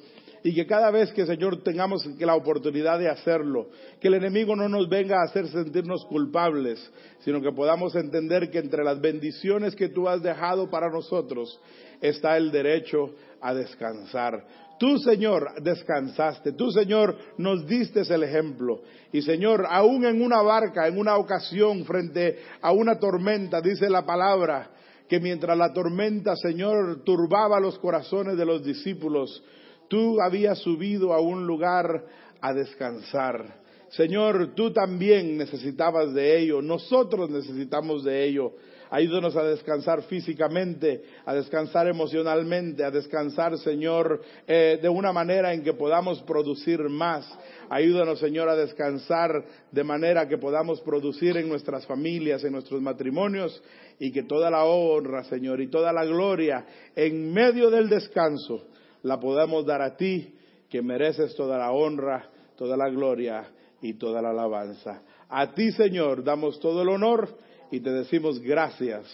Y 0.44 0.56
que 0.56 0.66
cada 0.66 0.92
vez 0.92 1.12
que, 1.12 1.26
Señor, 1.26 1.62
tengamos 1.63 2.06
la 2.20 2.36
oportunidad 2.36 3.00
de 3.00 3.10
hacerlo, 3.10 3.70
que 4.00 4.08
el 4.08 4.16
enemigo 4.16 4.56
no 4.56 4.70
nos 4.70 4.88
venga 4.88 5.20
a 5.20 5.26
hacer 5.26 5.48
sentirnos 5.48 6.06
culpables, 6.06 6.80
sino 7.20 7.42
que 7.42 7.52
podamos 7.52 7.96
entender 7.96 8.50
que 8.50 8.60
entre 8.60 8.84
las 8.84 9.02
bendiciones 9.02 9.76
que 9.76 9.90
tú 9.90 10.08
has 10.08 10.22
dejado 10.22 10.70
para 10.70 10.90
nosotros 10.90 11.60
está 12.02 12.38
el 12.38 12.52
derecho 12.52 13.13
a 13.41 13.54
descansar. 13.54 14.43
Tú, 14.80 15.00
Señor, 15.00 15.62
descansaste. 15.62 16.52
Tú, 16.52 16.71
Señor, 16.71 17.17
nos 17.38 17.65
diste 17.65 18.02
el 18.02 18.23
ejemplo. 18.23 18.82
Y, 19.12 19.21
Señor, 19.21 19.65
aún 19.67 20.06
en 20.06 20.21
una 20.21 20.41
barca, 20.41 20.88
en 20.88 21.00
una 21.00 21.17
ocasión, 21.17 21.84
frente 21.86 22.38
a 22.62 22.71
una 22.71 23.00
tormenta, 23.00 23.60
dice 23.60 23.89
la 23.89 24.06
palabra, 24.06 24.69
que 25.10 25.19
mientras 25.19 25.58
la 25.58 25.73
tormenta, 25.73 26.36
Señor, 26.36 27.04
turbaba 27.04 27.60
los 27.60 27.80
corazones 27.80 28.38
de 28.38 28.45
los 28.45 28.63
discípulos, 28.63 29.43
tú 29.88 30.21
habías 30.21 30.60
subido 30.60 31.13
a 31.13 31.21
un 31.21 31.47
lugar 31.47 32.06
a 32.41 32.54
descansar. 32.54 33.62
Señor, 33.89 34.54
tú 34.54 34.71
también 34.71 35.38
necesitabas 35.38 36.13
de 36.13 36.39
ello, 36.39 36.62
nosotros 36.62 37.30
necesitamos 37.30 38.04
de 38.04 38.26
ello. 38.26 38.52
Ayúdanos 38.89 39.36
a 39.36 39.43
descansar 39.43 40.04
físicamente, 40.04 41.04
a 41.26 41.34
descansar 41.34 41.88
emocionalmente, 41.88 42.84
a 42.84 42.91
descansar, 42.91 43.58
Señor, 43.58 44.21
eh, 44.47 44.80
de 44.82 44.89
una 44.89 45.12
manera 45.12 45.54
en 45.54 45.63
que 45.63 45.73
podamos 45.73 46.21
producir 46.23 46.82
más. 46.89 47.28
Ayúdanos, 47.69 48.19
Señor, 48.19 48.47
a 48.47 48.56
descansar 48.56 49.43
de 49.71 49.84
manera 49.84 50.28
que 50.28 50.38
podamos 50.38 50.80
producir 50.82 51.36
en 51.36 51.50
nuestras 51.50 51.86
familias, 51.86 52.43
en 52.43 52.54
nuestros 52.54 52.82
matrimonios, 52.82 53.62
y 54.00 54.12
que 54.12 54.23
toda 54.23 54.50
la 54.50 54.63
honra, 54.63 55.23
Señor, 55.26 55.60
y 55.60 55.67
toda 55.67 55.91
la 55.91 56.06
gloria 56.06 56.65
en 56.95 57.34
medio 57.34 57.69
del 57.69 57.89
descanso 57.89 58.67
la 59.04 59.19
podamos 59.19 59.65
dar 59.65 59.82
a 59.82 59.97
ti, 59.97 60.34
que 60.69 60.82
mereces 60.82 61.36
toda 61.36 61.58
la 61.58 61.71
honra, 61.71 62.30
toda 62.56 62.78
la 62.78 62.89
gloria 62.89 63.50
y 63.82 63.93
toda 63.93 64.21
la 64.21 64.30
alabanza. 64.30 65.02
A 65.30 65.54
ti, 65.54 65.71
Señor, 65.71 66.23
damos 66.23 66.60
todo 66.60 66.82
el 66.82 66.89
honor 66.89 67.47
y 67.72 67.80
te 67.80 67.91
decimos 67.91 68.39
gracias 68.39 69.05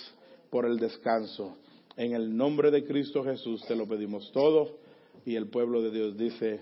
por 0.49 0.65
el 0.65 0.77
descanso. 0.77 1.57
En 1.95 2.13
el 2.13 2.35
nombre 2.35 2.71
de 2.71 2.85
Cristo 2.85 3.23
Jesús 3.23 3.63
te 3.67 3.75
lo 3.75 3.87
pedimos 3.87 4.31
todo. 4.31 4.77
Y 5.25 5.35
el 5.35 5.47
pueblo 5.47 5.81
de 5.81 5.91
Dios 5.91 6.17
dice, 6.17 6.59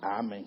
amén. 0.00 0.46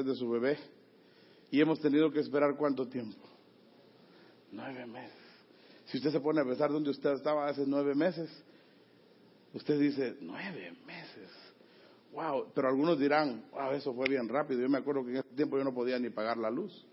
De 0.00 0.14
su 0.14 0.30
bebé 0.30 0.58
y 1.50 1.60
hemos 1.60 1.78
tenido 1.80 2.10
que 2.10 2.20
esperar 2.20 2.56
cuánto 2.56 2.88
tiempo. 2.88 3.18
Nueve 4.50 4.86
meses. 4.86 5.12
Si 5.86 5.98
usted 5.98 6.10
se 6.10 6.20
pone 6.20 6.40
a 6.40 6.44
pensar 6.44 6.70
donde 6.70 6.88
usted 6.88 7.12
estaba 7.12 7.46
hace 7.46 7.64
nueve 7.66 7.94
meses, 7.94 8.30
usted 9.52 9.78
dice, 9.78 10.16
nueve 10.20 10.72
meses. 10.86 11.28
Wow, 12.12 12.46
pero 12.54 12.68
algunos 12.68 12.98
dirán, 12.98 13.44
wow, 13.52 13.72
eso 13.72 13.92
fue 13.92 14.08
bien 14.08 14.28
rápido. 14.28 14.60
Yo 14.62 14.68
me 14.68 14.78
acuerdo 14.78 15.04
que 15.04 15.10
en 15.10 15.16
ese 15.18 15.28
tiempo 15.36 15.58
yo 15.58 15.64
no 15.64 15.74
podía 15.74 15.98
ni 15.98 16.08
pagar 16.08 16.38
la 16.38 16.50
luz. 16.50 16.86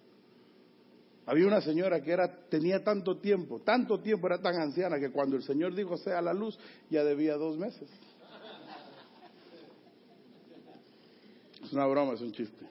Había 1.25 1.47
una 1.47 1.61
señora 1.61 2.01
que 2.01 2.11
era, 2.11 2.47
tenía 2.49 2.83
tanto 2.83 3.17
tiempo, 3.17 3.61
tanto 3.61 3.99
tiempo, 3.99 4.27
era 4.27 4.41
tan 4.41 4.55
anciana 4.55 4.99
que 4.99 5.11
cuando 5.11 5.35
el 5.35 5.43
Señor 5.43 5.75
dijo 5.75 5.95
sea 5.95 6.21
la 6.21 6.33
luz, 6.33 6.57
ya 6.89 7.03
debía 7.03 7.35
dos 7.35 7.57
meses. 7.57 7.87
Es 11.63 11.71
una 11.71 11.85
broma, 11.85 12.13
es 12.13 12.21
un 12.21 12.31
chiste. 12.31 12.65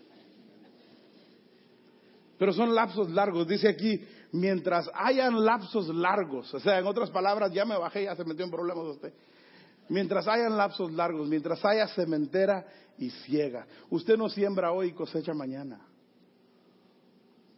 Pero 2.39 2.53
son 2.53 2.75
lapsos 2.75 3.11
largos. 3.11 3.47
Dice 3.49 3.69
aquí, 3.69 4.01
mientras 4.33 4.89
hayan 4.95 5.45
lapsos 5.45 5.89
largos, 5.89 6.53
o 6.55 6.61
sea, 6.61 6.79
en 6.79 6.87
otras 6.87 7.11
palabras, 7.11 7.53
ya 7.53 7.65
me 7.65 7.77
bajé, 7.77 8.05
ya 8.05 8.15
se 8.15 8.25
metió 8.25 8.45
en 8.45 8.51
problemas 8.51 8.85
usted. 8.85 9.13
Mientras 9.89 10.29
hayan 10.29 10.57
lapsos 10.57 10.93
largos, 10.93 11.29
mientras 11.29 11.65
haya 11.65 11.89
cementera 11.89 12.65
y 12.99 13.11
ciega. 13.11 13.67
Usted 13.91 14.17
no 14.17 14.29
siembra 14.29 14.73
hoy 14.73 14.89
y 14.89 14.93
cosecha 14.93 15.35
mañana. 15.35 15.81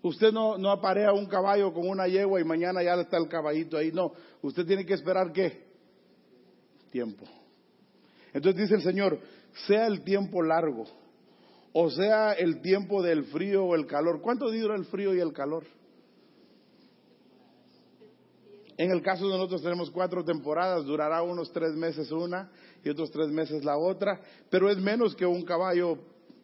Usted 0.02 0.32
no, 0.32 0.56
no 0.56 0.70
aparea 0.70 1.12
un 1.12 1.26
caballo 1.26 1.74
con 1.74 1.86
una 1.86 2.08
yegua 2.08 2.40
y 2.40 2.44
mañana 2.44 2.82
ya 2.82 2.94
está 2.94 3.18
el 3.18 3.28
caballito 3.28 3.76
ahí. 3.76 3.92
No, 3.92 4.12
usted 4.40 4.64
tiene 4.64 4.86
que 4.86 4.94
esperar 4.94 5.32
qué? 5.32 5.68
Tiempo. 6.90 7.26
Entonces 8.32 8.62
dice 8.62 8.76
el 8.76 8.82
Señor, 8.82 9.20
sea 9.66 9.86
el 9.86 10.02
tiempo 10.02 10.42
largo, 10.42 10.86
o 11.72 11.90
sea 11.90 12.32
el 12.32 12.60
tiempo 12.60 13.02
del 13.02 13.24
frío 13.24 13.64
o 13.64 13.74
el 13.74 13.86
calor. 13.86 14.20
¿Cuánto 14.20 14.50
dura 14.50 14.74
el 14.76 14.84
frío 14.86 15.14
y 15.14 15.20
el 15.20 15.32
calor? 15.32 15.64
En 18.76 18.90
el 18.90 19.02
caso 19.02 19.26
de 19.26 19.36
nosotros 19.36 19.62
tenemos 19.62 19.90
cuatro 19.90 20.24
temporadas, 20.24 20.86
durará 20.86 21.22
unos 21.22 21.52
tres 21.52 21.74
meses 21.74 22.10
una 22.10 22.50
y 22.82 22.88
otros 22.88 23.10
tres 23.10 23.28
meses 23.28 23.62
la 23.62 23.76
otra, 23.76 24.22
pero 24.48 24.70
es 24.70 24.78
menos 24.78 25.14
que 25.14 25.26
un 25.26 25.42
caballo 25.42 25.98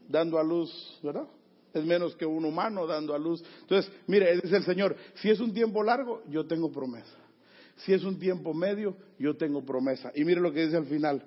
dando 0.06 0.38
a 0.38 0.44
luz, 0.44 1.00
¿verdad? 1.02 1.26
Es 1.72 1.82
menos 1.84 2.14
que 2.14 2.26
un 2.26 2.44
humano 2.44 2.86
dando 2.86 3.14
a 3.14 3.18
luz. 3.18 3.42
Entonces, 3.62 3.90
mire, 4.06 4.38
dice 4.42 4.56
el 4.56 4.64
Señor, 4.64 4.96
si 5.14 5.30
es 5.30 5.40
un 5.40 5.54
tiempo 5.54 5.82
largo, 5.82 6.22
yo 6.28 6.46
tengo 6.46 6.70
promesa. 6.70 7.16
Si 7.76 7.92
es 7.92 8.04
un 8.04 8.18
tiempo 8.18 8.52
medio, 8.54 8.96
yo 9.18 9.34
tengo 9.36 9.64
promesa. 9.64 10.12
Y 10.14 10.24
mire 10.24 10.40
lo 10.40 10.52
que 10.52 10.66
dice 10.66 10.76
al 10.76 10.86
final, 10.86 11.22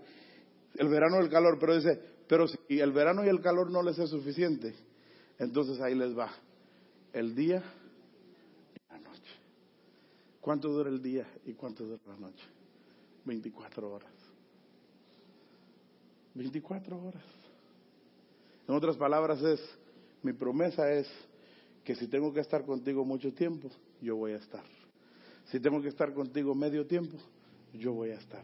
el 0.76 0.88
verano 0.90 1.18
y 1.20 1.24
el 1.24 1.30
calor, 1.30 1.58
pero 1.60 1.76
dice, 1.76 2.00
pero 2.30 2.48
si 2.48 2.80
el 2.80 2.92
verano 2.92 3.26
y 3.26 3.28
el 3.28 3.42
calor 3.42 3.72
no 3.72 3.82
les 3.82 3.98
es 3.98 4.12
suficiente, 4.12 4.76
entonces 5.40 5.82
ahí 5.82 5.96
les 5.96 6.16
va. 6.16 6.30
El 7.12 7.34
día 7.34 7.64
y 8.76 8.94
la 8.94 9.00
noche. 9.00 9.34
¿Cuánto 10.40 10.70
dura 10.70 10.92
el 10.92 11.02
día 11.02 11.28
y 11.44 11.54
cuánto 11.54 11.86
dura 11.86 12.00
la 12.06 12.18
noche? 12.18 12.44
24 13.26 13.92
horas. 13.92 14.12
24 16.36 17.04
horas. 17.04 17.24
En 18.68 18.76
otras 18.76 18.96
palabras 18.96 19.42
es, 19.42 19.60
mi 20.22 20.34
promesa 20.34 20.94
es 20.94 21.08
que 21.84 21.96
si 21.96 22.08
tengo 22.08 22.32
que 22.32 22.42
estar 22.42 22.64
contigo 22.64 23.04
mucho 23.04 23.34
tiempo, 23.34 23.72
yo 24.04 24.16
voy 24.16 24.34
a 24.34 24.38
estar. 24.38 24.64
Si 25.46 25.60
tengo 25.60 25.82
que 25.82 25.88
estar 25.88 26.14
contigo 26.14 26.54
medio 26.54 26.86
tiempo, 26.86 27.18
yo 27.74 27.94
voy 27.94 28.12
a 28.12 28.20
estar. 28.20 28.44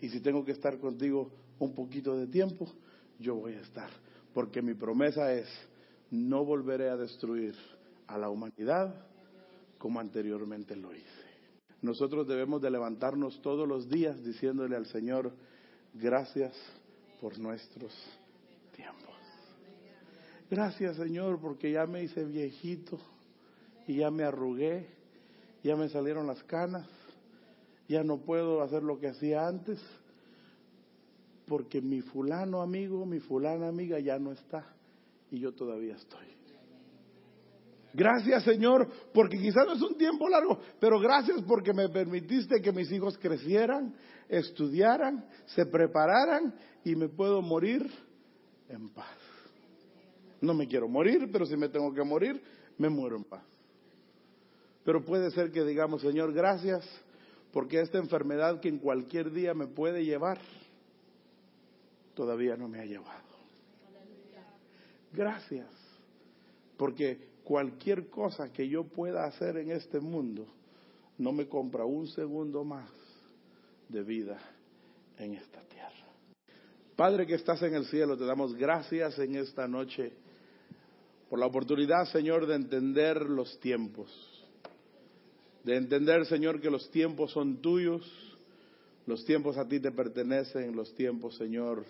Y 0.00 0.10
si 0.10 0.20
tengo 0.20 0.44
que 0.44 0.52
estar 0.52 0.78
contigo 0.78 1.28
un 1.58 1.74
poquito 1.74 2.16
de 2.16 2.28
tiempo, 2.28 2.72
yo 3.20 3.36
voy 3.36 3.54
a 3.54 3.60
estar. 3.60 3.90
Porque 4.34 4.62
mi 4.62 4.74
promesa 4.74 5.32
es, 5.32 5.46
no 6.10 6.44
volveré 6.44 6.88
a 6.88 6.96
destruir 6.96 7.54
a 8.06 8.18
la 8.18 8.28
humanidad 8.28 8.94
como 9.78 10.00
anteriormente 10.00 10.74
lo 10.74 10.94
hice. 10.94 11.06
Nosotros 11.82 12.26
debemos 12.26 12.60
de 12.60 12.70
levantarnos 12.70 13.40
todos 13.40 13.66
los 13.66 13.88
días 13.88 14.22
diciéndole 14.22 14.76
al 14.76 14.86
Señor, 14.86 15.32
gracias 15.94 16.54
por 17.20 17.38
nuestros 17.38 17.92
tiempos. 18.74 19.14
Gracias 20.50 20.96
Señor 20.96 21.40
porque 21.40 21.72
ya 21.72 21.86
me 21.86 22.02
hice 22.02 22.24
viejito 22.24 22.98
y 23.86 23.96
ya 23.96 24.10
me 24.10 24.24
arrugué, 24.24 24.88
ya 25.62 25.76
me 25.76 25.88
salieron 25.88 26.26
las 26.26 26.42
canas, 26.44 26.86
ya 27.88 28.04
no 28.04 28.18
puedo 28.18 28.62
hacer 28.62 28.82
lo 28.82 28.98
que 28.98 29.08
hacía 29.08 29.46
antes 29.46 29.80
porque 31.50 31.80
mi 31.80 32.00
fulano 32.00 32.62
amigo, 32.62 33.04
mi 33.04 33.18
fulana 33.18 33.66
amiga 33.66 33.98
ya 33.98 34.20
no 34.20 34.30
está 34.30 34.64
y 35.32 35.40
yo 35.40 35.52
todavía 35.52 35.96
estoy. 35.96 36.24
Gracias 37.92 38.44
Señor, 38.44 38.88
porque 39.12 39.36
quizás 39.36 39.66
no 39.66 39.72
es 39.72 39.82
un 39.82 39.98
tiempo 39.98 40.28
largo, 40.28 40.60
pero 40.78 41.00
gracias 41.00 41.42
porque 41.42 41.72
me 41.72 41.88
permitiste 41.88 42.60
que 42.62 42.70
mis 42.70 42.92
hijos 42.92 43.18
crecieran, 43.18 43.92
estudiaran, 44.28 45.26
se 45.46 45.66
prepararan 45.66 46.54
y 46.84 46.94
me 46.94 47.08
puedo 47.08 47.42
morir 47.42 47.84
en 48.68 48.88
paz. 48.90 49.18
No 50.40 50.54
me 50.54 50.68
quiero 50.68 50.86
morir, 50.86 51.30
pero 51.32 51.46
si 51.46 51.56
me 51.56 51.68
tengo 51.68 51.92
que 51.92 52.04
morir, 52.04 52.40
me 52.78 52.88
muero 52.88 53.16
en 53.16 53.24
paz. 53.24 53.42
Pero 54.84 55.04
puede 55.04 55.32
ser 55.32 55.50
que 55.50 55.64
digamos, 55.64 56.00
Señor, 56.00 56.32
gracias 56.32 56.88
porque 57.52 57.80
esta 57.80 57.98
enfermedad 57.98 58.60
que 58.60 58.68
en 58.68 58.78
cualquier 58.78 59.32
día 59.32 59.52
me 59.52 59.66
puede 59.66 60.04
llevar, 60.04 60.38
todavía 62.20 62.54
no 62.54 62.68
me 62.68 62.78
ha 62.78 62.84
llevado. 62.84 63.30
Gracias, 65.10 65.66
porque 66.76 67.30
cualquier 67.44 68.10
cosa 68.10 68.52
que 68.52 68.68
yo 68.68 68.84
pueda 68.84 69.24
hacer 69.24 69.56
en 69.56 69.70
este 69.70 70.00
mundo 70.00 70.46
no 71.16 71.32
me 71.32 71.48
compra 71.48 71.86
un 71.86 72.06
segundo 72.08 72.62
más 72.62 72.90
de 73.88 74.02
vida 74.02 74.38
en 75.16 75.32
esta 75.32 75.62
tierra. 75.62 75.88
Padre 76.94 77.26
que 77.26 77.36
estás 77.36 77.62
en 77.62 77.74
el 77.74 77.86
cielo, 77.86 78.18
te 78.18 78.26
damos 78.26 78.54
gracias 78.54 79.18
en 79.18 79.36
esta 79.36 79.66
noche 79.66 80.12
por 81.30 81.38
la 81.38 81.46
oportunidad, 81.46 82.04
Señor, 82.04 82.46
de 82.46 82.56
entender 82.56 83.22
los 83.22 83.58
tiempos. 83.60 84.10
De 85.64 85.74
entender, 85.74 86.26
Señor, 86.26 86.60
que 86.60 86.70
los 86.70 86.90
tiempos 86.90 87.32
son 87.32 87.62
tuyos, 87.62 88.04
los 89.06 89.24
tiempos 89.24 89.56
a 89.56 89.66
ti 89.66 89.80
te 89.80 89.90
pertenecen, 89.90 90.76
los 90.76 90.94
tiempos, 90.94 91.36
Señor, 91.36 91.84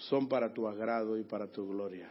son 0.00 0.28
para 0.28 0.52
tu 0.52 0.66
agrado 0.66 1.18
y 1.18 1.24
para 1.24 1.46
tu 1.46 1.68
gloria. 1.68 2.08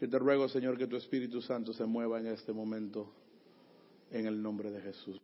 Yo 0.00 0.08
te 0.08 0.18
ruego, 0.18 0.48
Señor, 0.48 0.78
que 0.78 0.86
tu 0.86 0.96
Espíritu 0.96 1.42
Santo 1.42 1.72
se 1.72 1.84
mueva 1.84 2.18
en 2.18 2.28
este 2.28 2.52
momento 2.52 3.12
en 4.10 4.26
el 4.26 4.42
nombre 4.42 4.70
de 4.70 4.80
Jesús. 4.80 5.20